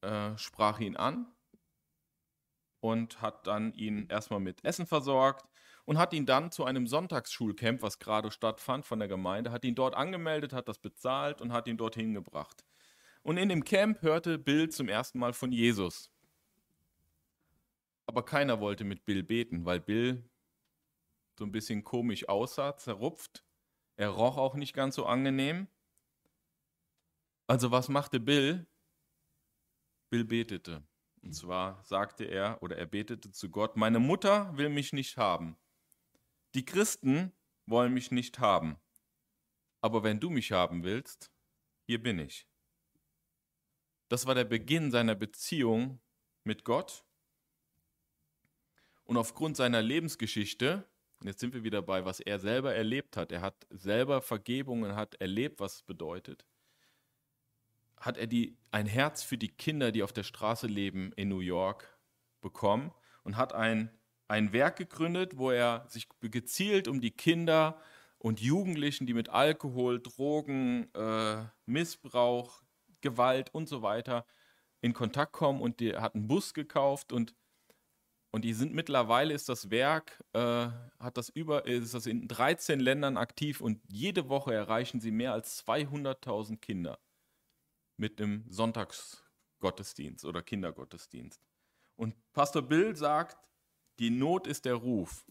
äh, 0.00 0.36
sprach 0.36 0.80
ihn 0.80 0.96
an 0.96 1.32
und 2.80 3.22
hat 3.22 3.46
dann 3.46 3.72
ihn 3.74 4.08
erstmal 4.08 4.40
mit 4.40 4.64
Essen 4.64 4.88
versorgt 4.88 5.48
und 5.84 5.98
hat 5.98 6.12
ihn 6.12 6.26
dann 6.26 6.50
zu 6.50 6.64
einem 6.64 6.86
Sonntagsschulcamp, 6.86 7.82
was 7.82 7.98
gerade 7.98 8.30
stattfand 8.30 8.86
von 8.86 8.98
der 8.98 9.08
Gemeinde, 9.08 9.50
hat 9.50 9.64
ihn 9.64 9.74
dort 9.74 9.94
angemeldet, 9.94 10.52
hat 10.52 10.68
das 10.68 10.78
bezahlt 10.78 11.40
und 11.40 11.52
hat 11.52 11.66
ihn 11.66 11.76
dorthin 11.76 12.14
gebracht. 12.14 12.64
Und 13.22 13.36
in 13.36 13.48
dem 13.48 13.64
Camp 13.64 14.02
hörte 14.02 14.38
Bill 14.38 14.68
zum 14.68 14.88
ersten 14.88 15.18
Mal 15.18 15.32
von 15.32 15.52
Jesus. 15.52 16.10
Aber 18.06 18.24
keiner 18.24 18.60
wollte 18.60 18.84
mit 18.84 19.04
Bill 19.04 19.22
beten, 19.22 19.64
weil 19.64 19.80
Bill 19.80 20.28
so 21.38 21.44
ein 21.44 21.52
bisschen 21.52 21.82
komisch 21.84 22.28
aussah, 22.28 22.76
zerrupft. 22.76 23.44
Er 23.96 24.10
roch 24.10 24.36
auch 24.36 24.54
nicht 24.54 24.74
ganz 24.74 24.96
so 24.96 25.06
angenehm. 25.06 25.68
Also 27.46 27.70
was 27.70 27.88
machte 27.88 28.20
Bill? 28.20 28.66
Bill 30.10 30.24
betete. 30.24 30.82
Und 31.22 31.34
zwar 31.34 31.82
sagte 31.84 32.24
er 32.24 32.62
oder 32.62 32.76
er 32.76 32.86
betete 32.86 33.30
zu 33.30 33.50
Gott, 33.50 33.76
meine 33.76 34.00
Mutter 34.00 34.56
will 34.56 34.68
mich 34.68 34.92
nicht 34.92 35.16
haben. 35.16 35.56
Die 36.54 36.64
Christen 36.64 37.32
wollen 37.66 37.94
mich 37.94 38.10
nicht 38.10 38.38
haben. 38.38 38.76
Aber 39.80 40.02
wenn 40.02 40.20
du 40.20 40.30
mich 40.30 40.52
haben 40.52 40.84
willst, 40.84 41.30
hier 41.86 42.02
bin 42.02 42.18
ich. 42.18 42.46
Das 44.08 44.26
war 44.26 44.34
der 44.34 44.44
Beginn 44.44 44.90
seiner 44.90 45.14
Beziehung 45.14 46.00
mit 46.44 46.64
Gott. 46.64 47.04
Und 49.04 49.16
aufgrund 49.16 49.56
seiner 49.56 49.82
Lebensgeschichte, 49.82 50.86
jetzt 51.22 51.40
sind 51.40 51.54
wir 51.54 51.64
wieder 51.64 51.82
bei, 51.82 52.04
was 52.04 52.20
er 52.20 52.38
selber 52.38 52.74
erlebt 52.74 53.16
hat, 53.16 53.32
er 53.32 53.40
hat 53.40 53.66
selber 53.70 54.22
Vergebung 54.22 54.82
und 54.82 54.94
hat 54.94 55.14
erlebt, 55.16 55.60
was 55.60 55.76
es 55.76 55.82
bedeutet, 55.82 56.46
hat 57.96 58.16
er 58.16 58.26
die, 58.26 58.56
ein 58.70 58.86
Herz 58.86 59.22
für 59.22 59.38
die 59.38 59.48
Kinder, 59.54 59.92
die 59.92 60.02
auf 60.02 60.12
der 60.12 60.24
Straße 60.24 60.66
leben 60.66 61.12
in 61.12 61.28
New 61.28 61.40
York, 61.40 61.98
bekommen 62.40 62.92
und 63.22 63.36
hat 63.36 63.52
ein, 63.52 63.90
ein 64.32 64.54
Werk 64.54 64.76
gegründet, 64.76 65.36
wo 65.36 65.50
er 65.50 65.84
sich 65.88 66.08
gezielt 66.22 66.88
um 66.88 67.02
die 67.02 67.10
Kinder 67.10 67.78
und 68.18 68.40
Jugendlichen, 68.40 69.06
die 69.06 69.12
mit 69.12 69.28
Alkohol, 69.28 70.00
Drogen, 70.00 70.92
äh, 70.94 71.44
Missbrauch, 71.66 72.62
Gewalt 73.02 73.54
und 73.54 73.68
so 73.68 73.82
weiter 73.82 74.24
in 74.80 74.94
Kontakt 74.94 75.32
kommen 75.32 75.60
und 75.60 75.80
der 75.80 76.00
hat 76.00 76.14
einen 76.14 76.28
Bus 76.28 76.54
gekauft 76.54 77.12
und 77.12 77.34
und 78.34 78.46
die 78.46 78.54
sind 78.54 78.72
mittlerweile 78.72 79.34
ist 79.34 79.50
das 79.50 79.70
Werk, 79.70 80.24
äh, 80.32 80.68
hat 80.98 81.18
das 81.18 81.28
über, 81.28 81.66
ist 81.66 81.92
das 81.92 82.06
in 82.06 82.28
13 82.28 82.80
Ländern 82.80 83.18
aktiv 83.18 83.60
und 83.60 83.82
jede 83.88 84.30
Woche 84.30 84.54
erreichen 84.54 85.00
sie 85.00 85.10
mehr 85.10 85.34
als 85.34 85.62
200.000 85.66 86.56
Kinder 86.56 86.98
mit 87.98 88.18
einem 88.18 88.46
Sonntagsgottesdienst 88.48 90.24
oder 90.24 90.42
Kindergottesdienst. 90.42 91.42
Und 91.96 92.14
Pastor 92.32 92.62
Bill 92.62 92.96
sagt, 92.96 93.36
die 93.98 94.10
Not 94.10 94.46
ist 94.46 94.64
der 94.64 94.74
Ruf. 94.74 95.26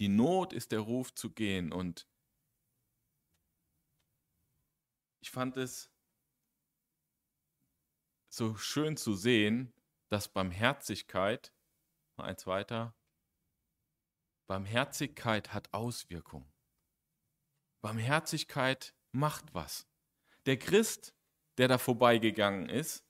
Die 0.00 0.08
Not 0.08 0.52
ist 0.52 0.72
der 0.72 0.80
Ruf 0.80 1.14
zu 1.14 1.30
gehen. 1.30 1.72
Und 1.72 2.08
ich 5.20 5.30
fand 5.30 5.56
es 5.56 5.90
so 8.28 8.56
schön 8.56 8.96
zu 8.96 9.14
sehen, 9.14 9.72
dass 10.08 10.28
Barmherzigkeit, 10.28 11.52
eins 12.16 12.46
weiter, 12.46 12.94
Barmherzigkeit 14.46 15.52
hat 15.52 15.72
Auswirkungen. 15.74 16.50
Barmherzigkeit 17.80 18.94
macht 19.12 19.54
was. 19.54 19.86
Der 20.46 20.58
Christ 20.58 21.14
der 21.58 21.68
da 21.68 21.76
vorbeigegangen 21.76 22.68
ist, 22.68 23.04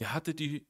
der 0.00 0.14
hatte 0.14 0.34
die, 0.34 0.66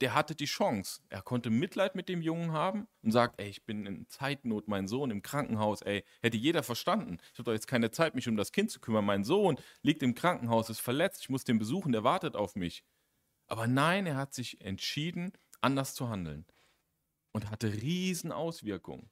der 0.00 0.14
hatte 0.14 0.34
die 0.34 0.46
Chance. 0.46 1.02
Er 1.08 1.22
konnte 1.22 1.50
Mitleid 1.50 1.94
mit 1.94 2.08
dem 2.08 2.22
Jungen 2.22 2.52
haben 2.52 2.88
und 3.02 3.12
sagt, 3.12 3.40
ey, 3.40 3.48
ich 3.48 3.64
bin 3.64 3.86
in 3.86 4.08
Zeitnot, 4.08 4.66
mein 4.66 4.88
Sohn 4.88 5.10
im 5.10 5.22
Krankenhaus, 5.22 5.82
ey, 5.82 6.04
hätte 6.22 6.36
jeder 6.36 6.62
verstanden. 6.62 7.18
Ich 7.32 7.38
habe 7.38 7.44
doch 7.44 7.52
jetzt 7.52 7.66
keine 7.66 7.90
Zeit, 7.90 8.14
mich 8.14 8.28
um 8.28 8.36
das 8.36 8.52
Kind 8.52 8.70
zu 8.70 8.80
kümmern. 8.80 9.04
Mein 9.04 9.24
Sohn 9.24 9.58
liegt 9.82 10.02
im 10.02 10.14
Krankenhaus, 10.14 10.70
ist 10.70 10.80
verletzt, 10.80 11.22
ich 11.22 11.28
muss 11.28 11.44
den 11.44 11.58
besuchen, 11.58 11.92
der 11.92 12.04
wartet 12.04 12.34
auf 12.34 12.56
mich. 12.56 12.82
Aber 13.46 13.66
nein, 13.66 14.06
er 14.06 14.16
hat 14.16 14.32
sich 14.32 14.60
entschieden, 14.60 15.32
anders 15.60 15.94
zu 15.94 16.08
handeln 16.08 16.46
und 17.32 17.50
hatte 17.50 17.72
riesen 17.72 18.32
Auswirkungen. 18.32 19.10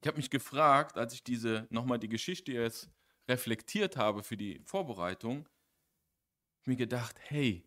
Ich 0.00 0.08
habe 0.08 0.16
mich 0.16 0.30
gefragt, 0.30 0.98
als 0.98 1.14
ich 1.14 1.24
diese 1.24 1.66
nochmal 1.70 1.98
die 1.98 2.08
Geschichte 2.08 2.52
jetzt 2.52 2.90
reflektiert 3.28 3.96
habe 3.96 4.22
für 4.22 4.36
die 4.36 4.60
Vorbereitung, 4.64 5.48
mir 6.66 6.76
gedacht, 6.76 7.16
hey, 7.20 7.64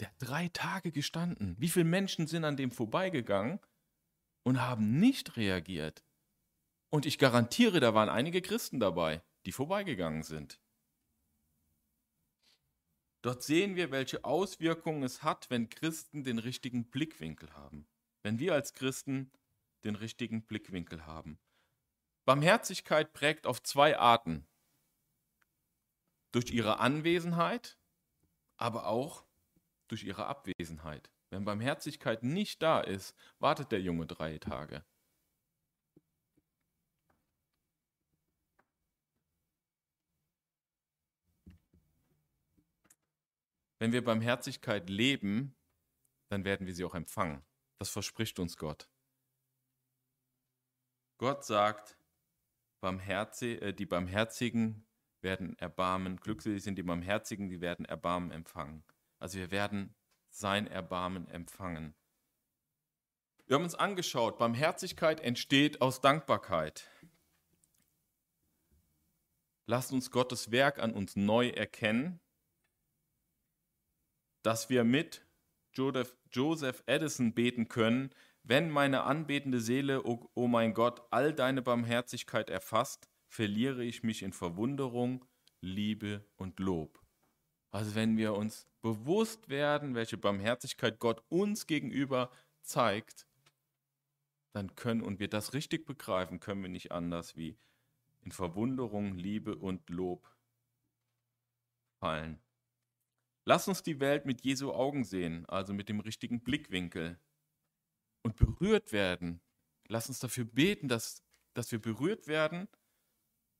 der 0.00 0.08
hat 0.08 0.14
drei 0.18 0.48
Tage 0.48 0.92
gestanden. 0.92 1.56
Wie 1.58 1.68
viele 1.68 1.84
Menschen 1.84 2.26
sind 2.26 2.44
an 2.44 2.56
dem 2.56 2.70
vorbeigegangen 2.70 3.60
und 4.42 4.60
haben 4.60 4.98
nicht 4.98 5.36
reagiert? 5.36 6.02
Und 6.90 7.06
ich 7.06 7.18
garantiere, 7.18 7.80
da 7.80 7.94
waren 7.94 8.08
einige 8.08 8.42
Christen 8.42 8.80
dabei, 8.80 9.22
die 9.46 9.52
vorbeigegangen 9.52 10.22
sind. 10.22 10.60
Dort 13.22 13.42
sehen 13.44 13.76
wir, 13.76 13.92
welche 13.92 14.24
Auswirkungen 14.24 15.04
es 15.04 15.22
hat, 15.22 15.48
wenn 15.48 15.68
Christen 15.68 16.24
den 16.24 16.38
richtigen 16.38 16.90
Blickwinkel 16.90 17.52
haben. 17.54 17.86
Wenn 18.22 18.40
wir 18.40 18.52
als 18.52 18.74
Christen 18.74 19.30
den 19.84 19.94
richtigen 19.94 20.42
Blickwinkel 20.42 21.06
haben. 21.06 21.38
Barmherzigkeit 22.24 23.12
prägt 23.12 23.46
auf 23.46 23.62
zwei 23.62 23.98
Arten 23.98 24.46
durch 26.32 26.50
ihre 26.50 26.78
Anwesenheit, 26.78 27.78
aber 28.56 28.86
auch 28.86 29.24
durch 29.92 30.04
ihre 30.04 30.24
Abwesenheit. 30.24 31.10
Wenn 31.28 31.44
Barmherzigkeit 31.44 32.22
nicht 32.22 32.62
da 32.62 32.80
ist, 32.80 33.14
wartet 33.40 33.72
der 33.72 33.82
Junge 33.82 34.06
drei 34.06 34.38
Tage. 34.38 34.82
Wenn 43.78 43.92
wir 43.92 44.02
Barmherzigkeit 44.02 44.88
leben, 44.88 45.54
dann 46.30 46.46
werden 46.46 46.66
wir 46.66 46.74
sie 46.74 46.84
auch 46.84 46.94
empfangen. 46.94 47.44
Das 47.78 47.90
verspricht 47.90 48.38
uns 48.38 48.56
Gott. 48.56 48.88
Gott 51.18 51.44
sagt, 51.44 51.98
äh, 52.80 53.74
die 53.74 53.86
Barmherzigen 53.86 54.86
werden 55.20 55.58
Erbarmen, 55.58 56.16
glückselig 56.16 56.62
sind 56.62 56.76
die 56.76 56.82
Barmherzigen, 56.82 57.50
die 57.50 57.60
werden 57.60 57.84
Erbarmen 57.84 58.30
empfangen. 58.30 58.84
Also 59.22 59.38
wir 59.38 59.52
werden 59.52 59.94
sein 60.30 60.66
Erbarmen 60.66 61.28
empfangen. 61.28 61.94
Wir 63.46 63.54
haben 63.54 63.62
uns 63.62 63.76
angeschaut, 63.76 64.36
Barmherzigkeit 64.36 65.20
entsteht 65.20 65.80
aus 65.80 66.00
Dankbarkeit. 66.00 66.90
Lasst 69.66 69.92
uns 69.92 70.10
Gottes 70.10 70.50
Werk 70.50 70.80
an 70.80 70.92
uns 70.92 71.14
neu 71.14 71.50
erkennen. 71.50 72.18
dass 74.42 74.68
wir 74.68 74.82
mit 74.82 75.24
Joseph 75.72 76.82
Edison 76.86 77.32
beten 77.32 77.68
können, 77.68 78.10
wenn 78.42 78.70
meine 78.70 79.04
anbetende 79.04 79.60
Seele, 79.60 80.02
o 80.02 80.14
oh, 80.14 80.30
oh 80.34 80.48
mein 80.48 80.74
Gott, 80.74 81.00
all 81.12 81.32
deine 81.32 81.62
Barmherzigkeit 81.62 82.50
erfasst, 82.50 83.08
verliere 83.28 83.84
ich 83.84 84.02
mich 84.02 84.24
in 84.24 84.32
Verwunderung, 84.32 85.24
Liebe 85.60 86.28
und 86.34 86.58
Lob. 86.58 87.00
Also 87.70 87.94
wenn 87.94 88.16
wir 88.16 88.34
uns 88.34 88.66
bewusst 88.82 89.48
werden, 89.48 89.94
welche 89.94 90.18
Barmherzigkeit 90.18 90.98
Gott 90.98 91.22
uns 91.28 91.66
gegenüber 91.66 92.30
zeigt, 92.62 93.26
dann 94.52 94.74
können 94.74 95.02
und 95.02 95.18
wir 95.18 95.28
das 95.28 95.54
richtig 95.54 95.86
begreifen, 95.86 96.40
können 96.40 96.62
wir 96.62 96.68
nicht 96.68 96.92
anders 96.92 97.36
wie 97.36 97.56
in 98.20 98.32
Verwunderung, 98.32 99.14
Liebe 99.14 99.56
und 99.56 99.88
Lob 99.88 100.28
fallen. 101.98 102.40
Lass 103.44 103.66
uns 103.66 103.82
die 103.82 103.98
Welt 103.98 104.26
mit 104.26 104.42
Jesu 104.42 104.72
Augen 104.72 105.04
sehen, 105.04 105.46
also 105.46 105.72
mit 105.72 105.88
dem 105.88 106.00
richtigen 106.00 106.42
Blickwinkel 106.42 107.18
und 108.22 108.36
berührt 108.36 108.92
werden. 108.92 109.40
Lass 109.88 110.08
uns 110.08 110.20
dafür 110.20 110.44
beten, 110.44 110.88
dass, 110.88 111.22
dass 111.54 111.72
wir 111.72 111.80
berührt 111.80 112.28
werden 112.28 112.68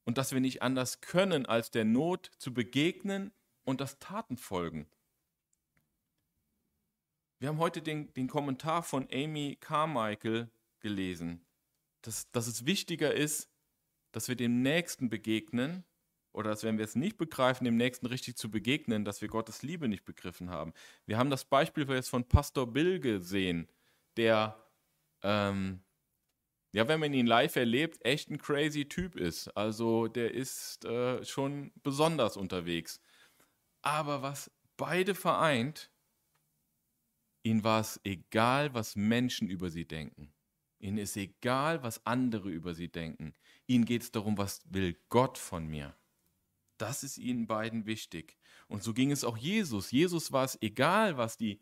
und 0.05 0.19
dass 0.19 0.33
wir 0.33 0.41
nicht 0.41 0.63
anders 0.63 1.01
können, 1.01 1.47
als 1.47 1.71
der 1.71 1.85
Not 1.85 2.31
zu 2.39 2.55
begegnen 2.55 3.33
und 3.65 3.81
das 3.81 3.99
Taten 3.99 4.37
folgen. 4.37 4.89
Wir 7.43 7.49
haben 7.49 7.59
heute 7.59 7.83
den, 7.83 8.15
den 8.15 8.29
Kommentar 8.29 8.85
von 8.85 9.09
Amy 9.13 9.59
Carmichael 9.61 10.49
gelesen, 10.79 11.45
dass, 12.03 12.31
dass 12.31 12.47
es 12.47 12.67
wichtiger 12.67 13.13
ist, 13.13 13.51
dass 14.13 14.29
wir 14.29 14.37
dem 14.37 14.63
Nächsten 14.63 15.09
begegnen 15.09 15.83
oder 16.31 16.51
dass, 16.51 16.63
wenn 16.63 16.79
wir 16.79 16.85
es 16.85 16.95
nicht 16.95 17.19
begreifen, 17.19 17.65
dem 17.65 17.77
Nächsten 17.77 18.07
richtig 18.07 18.37
zu 18.37 18.49
begegnen, 18.49 19.05
dass 19.05 19.23
wir 19.23 19.29
Gottes 19.29 19.65
Liebe 19.65 19.89
nicht 19.89 20.05
begriffen 20.05 20.51
haben. 20.51 20.73
Wir 21.05 21.19
haben 21.19 21.31
das 21.31 21.45
Beispiel 21.45 21.85
jetzt 21.91 22.11
von 22.11 22.29
Pastor 22.29 22.73
Bill 22.73 23.01
gesehen, 23.01 23.69
der, 24.17 24.57
ähm, 25.25 25.83
ja, 26.71 26.87
wenn 26.87 27.01
man 27.01 27.13
ihn 27.13 27.27
live 27.27 27.57
erlebt, 27.57 28.05
echt 28.05 28.31
ein 28.31 28.39
crazy 28.39 28.89
Typ 28.89 29.17
ist. 29.17 29.49
Also 29.57 30.07
der 30.07 30.33
ist 30.33 30.85
äh, 30.85 31.25
schon 31.25 31.73
besonders 31.83 32.37
unterwegs. 32.37 33.01
Aber 33.81 34.23
was 34.23 34.49
beide 34.77 35.17
vereint, 35.17 35.92
ihnen 37.43 37.65
war 37.65 37.81
es 37.81 38.01
egal, 38.05 38.75
was 38.75 38.97
Menschen 38.97 39.49
über 39.49 39.71
sie 39.71 39.85
denken. 39.85 40.33
Ihnen 40.79 40.99
ist 40.99 41.17
egal, 41.17 41.83
was 41.83 42.05
andere 42.07 42.51
über 42.51 42.75
sie 42.75 42.89
denken. 42.89 43.35
Ihnen 43.67 43.85
geht 43.85 44.03
es 44.03 44.11
darum, 44.11 44.37
was 44.37 44.63
will 44.69 44.99
Gott 45.09 45.39
von 45.39 45.67
mir. 45.67 45.97
Das 46.77 47.05
ist 47.05 47.19
ihnen 47.19 47.47
beiden 47.47 47.87
wichtig. 47.87 48.37
Und 48.67 48.83
so 48.83 48.93
ging 48.93 49.13
es 49.13 49.23
auch 49.23 49.37
Jesus. 49.37 49.93
Jesus 49.93 50.33
war 50.33 50.45
es 50.45 50.61
egal, 50.61 51.17
was 51.17 51.37
die 51.37 51.61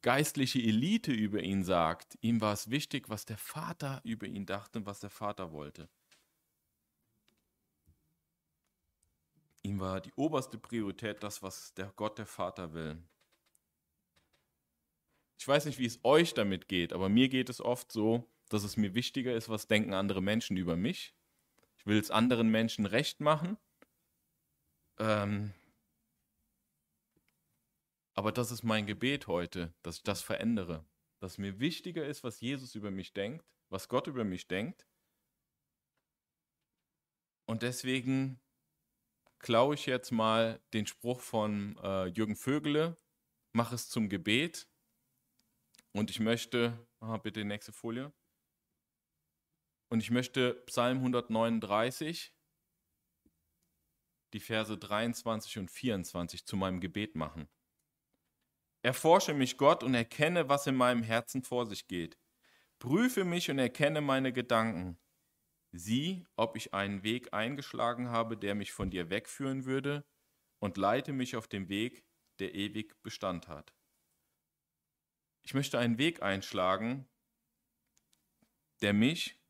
geistliche 0.00 0.60
Elite 0.60 1.12
über 1.12 1.42
ihn 1.42 1.64
sagt. 1.64 2.16
Ihm 2.22 2.40
war 2.40 2.52
es 2.52 2.70
wichtig, 2.70 3.08
was 3.08 3.24
der 3.24 3.38
Vater 3.38 4.00
über 4.04 4.26
ihn 4.26 4.46
dachte 4.46 4.78
und 4.78 4.86
was 4.86 5.00
der 5.00 5.10
Vater 5.10 5.52
wollte. 5.52 5.88
Ihm 9.62 9.78
war 9.78 10.00
die 10.00 10.12
oberste 10.16 10.58
Priorität 10.58 11.22
das, 11.22 11.42
was 11.42 11.72
der 11.74 11.92
Gott, 11.94 12.18
der 12.18 12.26
Vater 12.26 12.74
will. 12.74 12.98
Ich 15.42 15.48
weiß 15.48 15.64
nicht, 15.64 15.80
wie 15.80 15.86
es 15.86 15.98
euch 16.04 16.34
damit 16.34 16.68
geht, 16.68 16.92
aber 16.92 17.08
mir 17.08 17.28
geht 17.28 17.48
es 17.48 17.60
oft 17.60 17.90
so, 17.90 18.30
dass 18.48 18.62
es 18.62 18.76
mir 18.76 18.94
wichtiger 18.94 19.34
ist, 19.34 19.48
was 19.48 19.66
denken 19.66 19.92
andere 19.92 20.22
Menschen 20.22 20.56
über 20.56 20.76
mich. 20.76 21.16
Ich 21.78 21.84
will 21.84 21.98
es 21.98 22.12
anderen 22.12 22.48
Menschen 22.48 22.86
recht 22.86 23.18
machen. 23.18 23.58
Ähm, 25.00 25.52
aber 28.14 28.30
das 28.30 28.52
ist 28.52 28.62
mein 28.62 28.86
Gebet 28.86 29.26
heute, 29.26 29.74
dass 29.82 29.96
ich 29.96 30.02
das 30.04 30.22
verändere. 30.22 30.86
Dass 31.18 31.38
mir 31.38 31.58
wichtiger 31.58 32.06
ist, 32.06 32.22
was 32.22 32.40
Jesus 32.40 32.76
über 32.76 32.92
mich 32.92 33.12
denkt, 33.12 33.44
was 33.68 33.88
Gott 33.88 34.06
über 34.06 34.22
mich 34.22 34.46
denkt. 34.46 34.86
Und 37.46 37.62
deswegen 37.62 38.38
klaue 39.40 39.74
ich 39.74 39.86
jetzt 39.86 40.12
mal 40.12 40.60
den 40.72 40.86
Spruch 40.86 41.20
von 41.20 41.76
äh, 41.82 42.06
Jürgen 42.06 42.36
Vögele, 42.36 42.96
mach 43.52 43.72
es 43.72 43.88
zum 43.88 44.08
Gebet. 44.08 44.68
Und 45.92 46.10
ich 46.10 46.20
möchte, 46.20 46.86
aha, 47.00 47.18
bitte 47.18 47.44
nächste 47.44 47.72
Folie. 47.72 48.12
Und 49.88 50.00
ich 50.00 50.10
möchte 50.10 50.54
Psalm 50.66 50.98
139, 50.98 52.34
die 54.32 54.40
Verse 54.40 54.76
23 54.76 55.58
und 55.58 55.70
24 55.70 56.46
zu 56.46 56.56
meinem 56.56 56.80
Gebet 56.80 57.14
machen. 57.14 57.48
Erforsche 58.80 59.34
mich, 59.34 59.58
Gott, 59.58 59.84
und 59.84 59.94
erkenne, 59.94 60.48
was 60.48 60.66
in 60.66 60.74
meinem 60.74 61.02
Herzen 61.02 61.42
vor 61.42 61.66
sich 61.66 61.86
geht. 61.86 62.18
Prüfe 62.78 63.24
mich 63.24 63.50
und 63.50 63.58
erkenne 63.58 64.00
meine 64.00 64.32
Gedanken. 64.32 64.98
Sieh, 65.70 66.26
ob 66.36 66.56
ich 66.56 66.74
einen 66.74 67.02
Weg 67.02 67.32
eingeschlagen 67.32 68.08
habe, 68.08 68.36
der 68.36 68.54
mich 68.54 68.72
von 68.72 68.90
dir 68.90 69.10
wegführen 69.10 69.66
würde, 69.66 70.04
und 70.58 70.76
leite 70.76 71.12
mich 71.12 71.36
auf 71.36 71.48
den 71.48 71.68
Weg, 71.68 72.04
der 72.38 72.54
ewig 72.54 73.00
Bestand 73.02 73.48
hat. 73.48 73.72
Ich 75.42 75.54
möchte 75.54 75.78
einen 75.78 75.98
Weg 75.98 76.22
einschlagen, 76.22 77.08
der 78.80 78.92
mich, 78.92 79.40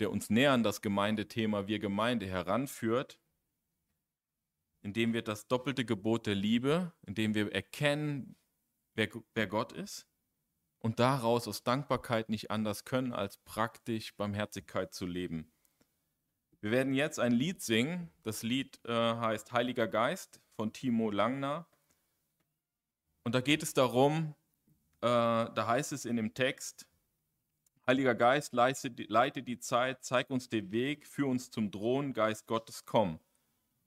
der 0.00 0.10
uns 0.10 0.30
näher 0.30 0.52
an 0.52 0.62
das 0.62 0.82
Gemeindethema 0.82 1.66
Wir 1.66 1.78
Gemeinde 1.78 2.26
heranführt, 2.26 3.18
indem 4.82 5.12
wir 5.12 5.22
das 5.22 5.48
doppelte 5.48 5.84
Gebot 5.84 6.26
der 6.26 6.34
Liebe, 6.34 6.92
indem 7.06 7.34
wir 7.34 7.52
erkennen, 7.52 8.36
wer, 8.94 9.08
wer 9.34 9.46
Gott 9.46 9.72
ist 9.72 10.08
und 10.78 11.00
daraus 11.00 11.48
aus 11.48 11.64
Dankbarkeit 11.64 12.28
nicht 12.28 12.50
anders 12.50 12.84
können, 12.84 13.12
als 13.12 13.38
praktisch 13.38 14.16
Barmherzigkeit 14.16 14.94
zu 14.94 15.06
leben. 15.06 15.52
Wir 16.60 16.70
werden 16.70 16.94
jetzt 16.94 17.20
ein 17.20 17.32
Lied 17.32 17.62
singen. 17.62 18.10
Das 18.22 18.42
Lied 18.42 18.80
äh, 18.84 18.92
heißt 18.92 19.52
Heiliger 19.52 19.86
Geist 19.86 20.40
von 20.56 20.72
Timo 20.72 21.10
Langner. 21.10 21.68
Und 23.24 23.34
da 23.34 23.40
geht 23.40 23.62
es 23.62 23.74
darum, 23.74 24.34
äh, 25.00 25.06
da 25.06 25.66
heißt 25.66 25.92
es 25.92 26.04
in 26.04 26.16
dem 26.16 26.34
Text, 26.34 26.86
Heiliger 27.86 28.16
Geist, 28.16 28.52
leite, 28.52 29.42
die 29.42 29.58
Zeit, 29.60 30.02
zeig 30.02 30.28
uns 30.30 30.48
den 30.48 30.72
Weg, 30.72 31.06
führ 31.06 31.28
uns 31.28 31.52
zum 31.52 31.70
Thron, 31.70 32.14
Geist 32.14 32.48
Gottes, 32.48 32.84
komm. 32.84 33.20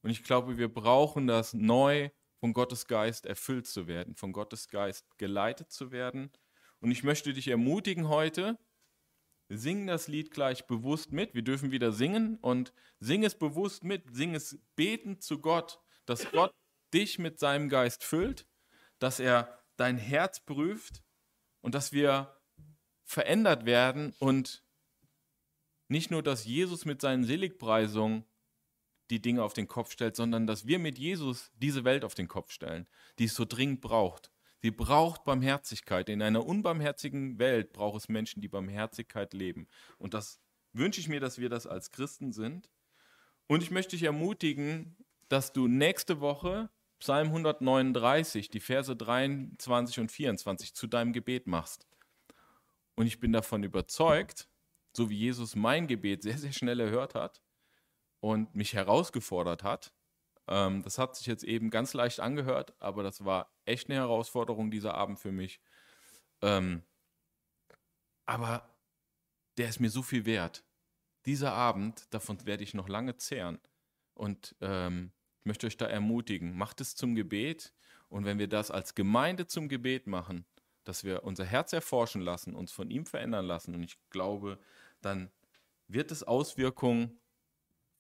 Und 0.02 0.10
ich 0.10 0.24
glaube, 0.24 0.58
wir 0.58 0.74
brauchen 0.74 1.28
das 1.28 1.54
neu 1.54 2.10
von 2.40 2.54
Gottes 2.54 2.88
Geist 2.88 3.26
erfüllt 3.26 3.68
zu 3.68 3.88
werden, 3.88 4.16
von 4.16 4.32
Gottes 4.32 4.70
Geist 4.70 5.06
geleitet 5.18 5.72
zu 5.72 5.92
werden. 5.92 6.32
Und 6.80 6.92
ich 6.92 7.04
möchte 7.04 7.34
dich 7.34 7.50
ermutigen 7.50 8.08
heute, 8.08 8.58
sing 9.50 9.88
das 9.88 10.08
Lied 10.08 10.32
gleich 10.32 10.66
bewusst 10.66 11.12
mit. 11.12 11.34
Wir 11.34 11.42
dürfen 11.42 11.72
wieder 11.72 11.92
singen 11.92 12.38
und 12.38 12.72
sing 13.02 13.26
es 13.26 13.38
bewusst 13.38 13.84
mit, 13.84 14.16
sing 14.16 14.34
es 14.34 14.58
betend 14.78 15.24
zu 15.24 15.40
Gott, 15.40 15.82
dass 16.06 16.32
Gott 16.32 16.54
dich 16.94 17.20
mit 17.20 17.38
seinem 17.40 17.68
Geist 17.68 18.06
füllt, 18.06 18.48
dass 19.00 19.20
er 19.20 19.59
dein 19.80 19.98
Herz 19.98 20.40
prüft 20.40 21.04
und 21.62 21.76
dass 21.76 21.92
wir 21.92 22.36
verändert 23.04 23.66
werden 23.66 24.14
und 24.20 24.64
nicht 25.88 26.12
nur, 26.12 26.22
dass 26.22 26.46
Jesus 26.46 26.86
mit 26.86 27.02
seinen 27.02 27.24
Seligpreisungen 27.24 28.26
die 29.10 29.22
Dinge 29.22 29.44
auf 29.44 29.54
den 29.54 29.68
Kopf 29.68 29.92
stellt, 29.92 30.16
sondern 30.16 30.46
dass 30.46 30.68
wir 30.68 30.78
mit 30.78 31.00
Jesus 31.00 31.52
diese 31.56 31.84
Welt 31.84 32.06
auf 32.06 32.14
den 32.14 32.28
Kopf 32.28 32.52
stellen, 32.52 32.88
die 33.18 33.26
es 33.26 33.36
so 33.36 33.46
dringend 33.46 33.82
braucht. 33.82 34.32
Sie 34.62 34.72
braucht 34.72 35.24
Barmherzigkeit. 35.24 36.10
In 36.10 36.22
einer 36.22 36.46
unbarmherzigen 36.46 37.40
Welt 37.40 37.74
braucht 37.74 37.98
es 37.98 38.10
Menschen, 38.10 38.42
die 38.42 38.50
Barmherzigkeit 38.50 39.34
leben. 39.34 39.68
Und 39.98 40.14
das 40.14 40.40
wünsche 40.74 41.00
ich 41.00 41.08
mir, 41.08 41.20
dass 41.20 41.40
wir 41.40 41.50
das 41.50 41.66
als 41.66 41.92
Christen 41.92 42.34
sind. 42.34 42.70
Und 43.48 43.64
ich 43.64 43.72
möchte 43.72 43.92
dich 43.92 44.04
ermutigen, 44.04 44.98
dass 45.30 45.54
du 45.54 45.68
nächste 45.68 46.20
Woche 46.20 46.70
Psalm 47.00 47.28
139, 47.28 48.50
die 48.50 48.60
Verse 48.60 48.96
23 48.96 50.00
und 50.00 50.12
24 50.12 50.74
zu 50.74 50.88
deinem 50.88 51.14
Gebet 51.14 51.48
machst. 51.48 51.88
Und 52.96 53.08
ich 53.08 53.20
bin 53.20 53.32
davon 53.32 53.64
überzeugt, 53.64 54.50
so 54.96 55.10
wie 55.10 55.18
Jesus 55.18 55.56
mein 55.56 55.88
Gebet 55.88 56.24
sehr, 56.24 56.38
sehr 56.38 56.52
schnell 56.52 56.80
erhört 56.80 57.16
hat, 57.16 57.42
und 58.20 58.54
mich 58.56 58.74
herausgefordert 58.74 59.64
hat. 59.64 59.94
Ähm, 60.48 60.84
das 60.84 60.98
hat 60.98 61.16
sich 61.16 61.28
jetzt 61.28 61.44
eben 61.44 61.70
ganz 61.70 61.94
leicht 61.94 62.20
angehört, 62.20 62.74
aber 62.80 63.04
das 63.04 63.24
war 63.26 63.54
echt 63.66 63.90
eine 63.90 64.00
Herausforderung 64.00 64.72
dieser 64.72 64.96
Abend 64.96 65.20
für 65.20 65.32
mich. 65.32 65.62
Ähm, 66.42 66.84
aber 68.26 68.70
der 69.58 69.70
ist 69.70 69.80
mir 69.80 69.90
so 69.90 70.02
viel 70.02 70.26
wert. 70.26 70.64
Dieser 71.26 71.54
Abend, 71.54 72.14
davon 72.14 72.46
werde 72.46 72.64
ich 72.64 72.74
noch 72.74 72.88
lange 72.88 73.18
zehren. 73.18 73.60
Und 74.14 74.56
ähm, 74.62 75.12
möchte 75.50 75.68
euch 75.68 75.78
da 75.78 75.88
ermutigen, 75.88 76.56
macht 76.56 76.80
es 76.80 76.96
zum 76.96 77.16
Gebet. 77.16 77.74
Und 78.08 78.24
wenn 78.24 78.40
wir 78.40 78.48
das 78.48 78.72
als 78.72 78.96
Gemeinde 78.96 79.48
zum 79.48 79.68
Gebet 79.68 80.08
machen, 80.08 80.46
dass 80.84 81.04
wir 81.04 81.24
unser 81.24 81.44
Herz 81.44 81.74
erforschen 81.74 82.22
lassen, 82.22 82.56
uns 82.56 82.72
von 82.72 82.90
ihm 82.90 83.06
verändern 83.06 83.46
lassen, 83.46 83.76
und 83.76 83.84
ich 83.84 83.98
glaube, 84.10 84.60
dann 85.02 85.30
wird 85.88 86.12
es 86.12 86.24
Auswirkungen 86.24 87.20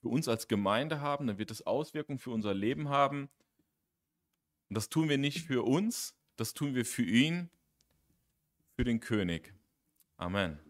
für 0.02 0.10
uns 0.10 0.28
als 0.28 0.47
Gemeinde 0.47 1.02
haben, 1.02 1.28
dann 1.28 1.38
wird 1.38 1.52
es 1.52 1.66
Auswirkungen 1.66 2.20
für 2.20 2.32
unser 2.32 2.54
Leben 2.54 2.89
haben. 2.89 3.30
Und 4.70 4.78
das 4.78 4.89
tun 4.89 5.10
wir 5.10 5.18
nicht 5.18 5.41
für 5.45 5.66
uns, 5.66 6.16
das 6.36 6.54
tun 6.54 6.76
wir 6.76 6.86
für 6.86 7.04
ihn, 7.04 7.50
für 8.76 8.84
den 8.84 9.00
König. 9.00 9.54
Amen. 10.18 10.68